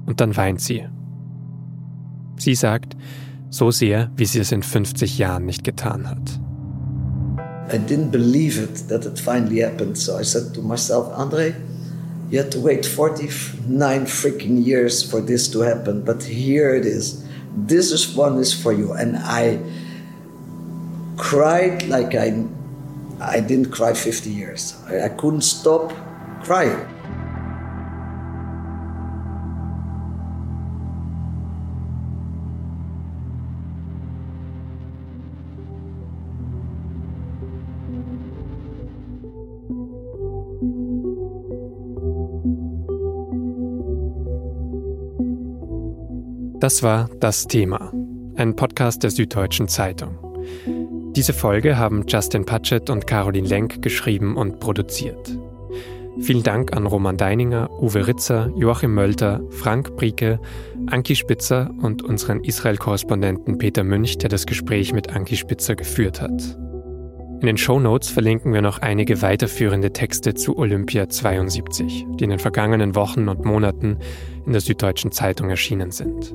[0.07, 0.87] Und dann weint sie.
[2.37, 2.97] Sie sagt,
[3.51, 6.39] so sehr, wie sie es in 50 Jahren nicht getan hat.
[7.73, 9.97] I didn't believe it that it finally happened.
[9.99, 11.55] So I said to myself, Andre,
[12.35, 17.25] you had to wait 49 freaking years for this to happen, but here it is.
[17.55, 18.93] This is one is for you.
[18.93, 19.61] And I
[21.17, 22.45] cried like I,
[23.21, 24.77] I didn't cry 50 years.
[24.89, 25.93] I, I couldn't stop
[26.43, 26.85] crying.
[46.65, 47.93] Das war Das Thema,
[48.37, 50.17] ein Podcast der Süddeutschen Zeitung.
[51.15, 55.39] Diese Folge haben Justin Patchett und Caroline Lenk geschrieben und produziert.
[56.21, 60.41] Vielen Dank an Roman Deininger, Uwe Ritzer, Joachim Mölter, Frank Brieke,
[60.87, 66.57] Anki Spitzer und unseren Israel-Korrespondenten Peter Münch, der das Gespräch mit Anki Spitzer geführt hat.
[67.41, 72.31] In den Show Notes verlinken wir noch einige weiterführende Texte zu Olympia 72, die in
[72.31, 73.99] den vergangenen Wochen und Monaten
[74.47, 76.33] in der Süddeutschen Zeitung erschienen sind.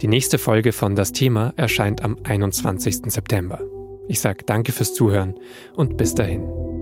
[0.00, 3.02] Die nächste Folge von Das Thema erscheint am 21.
[3.06, 3.60] September.
[4.08, 5.34] Ich sage danke fürs Zuhören
[5.76, 6.73] und bis dahin.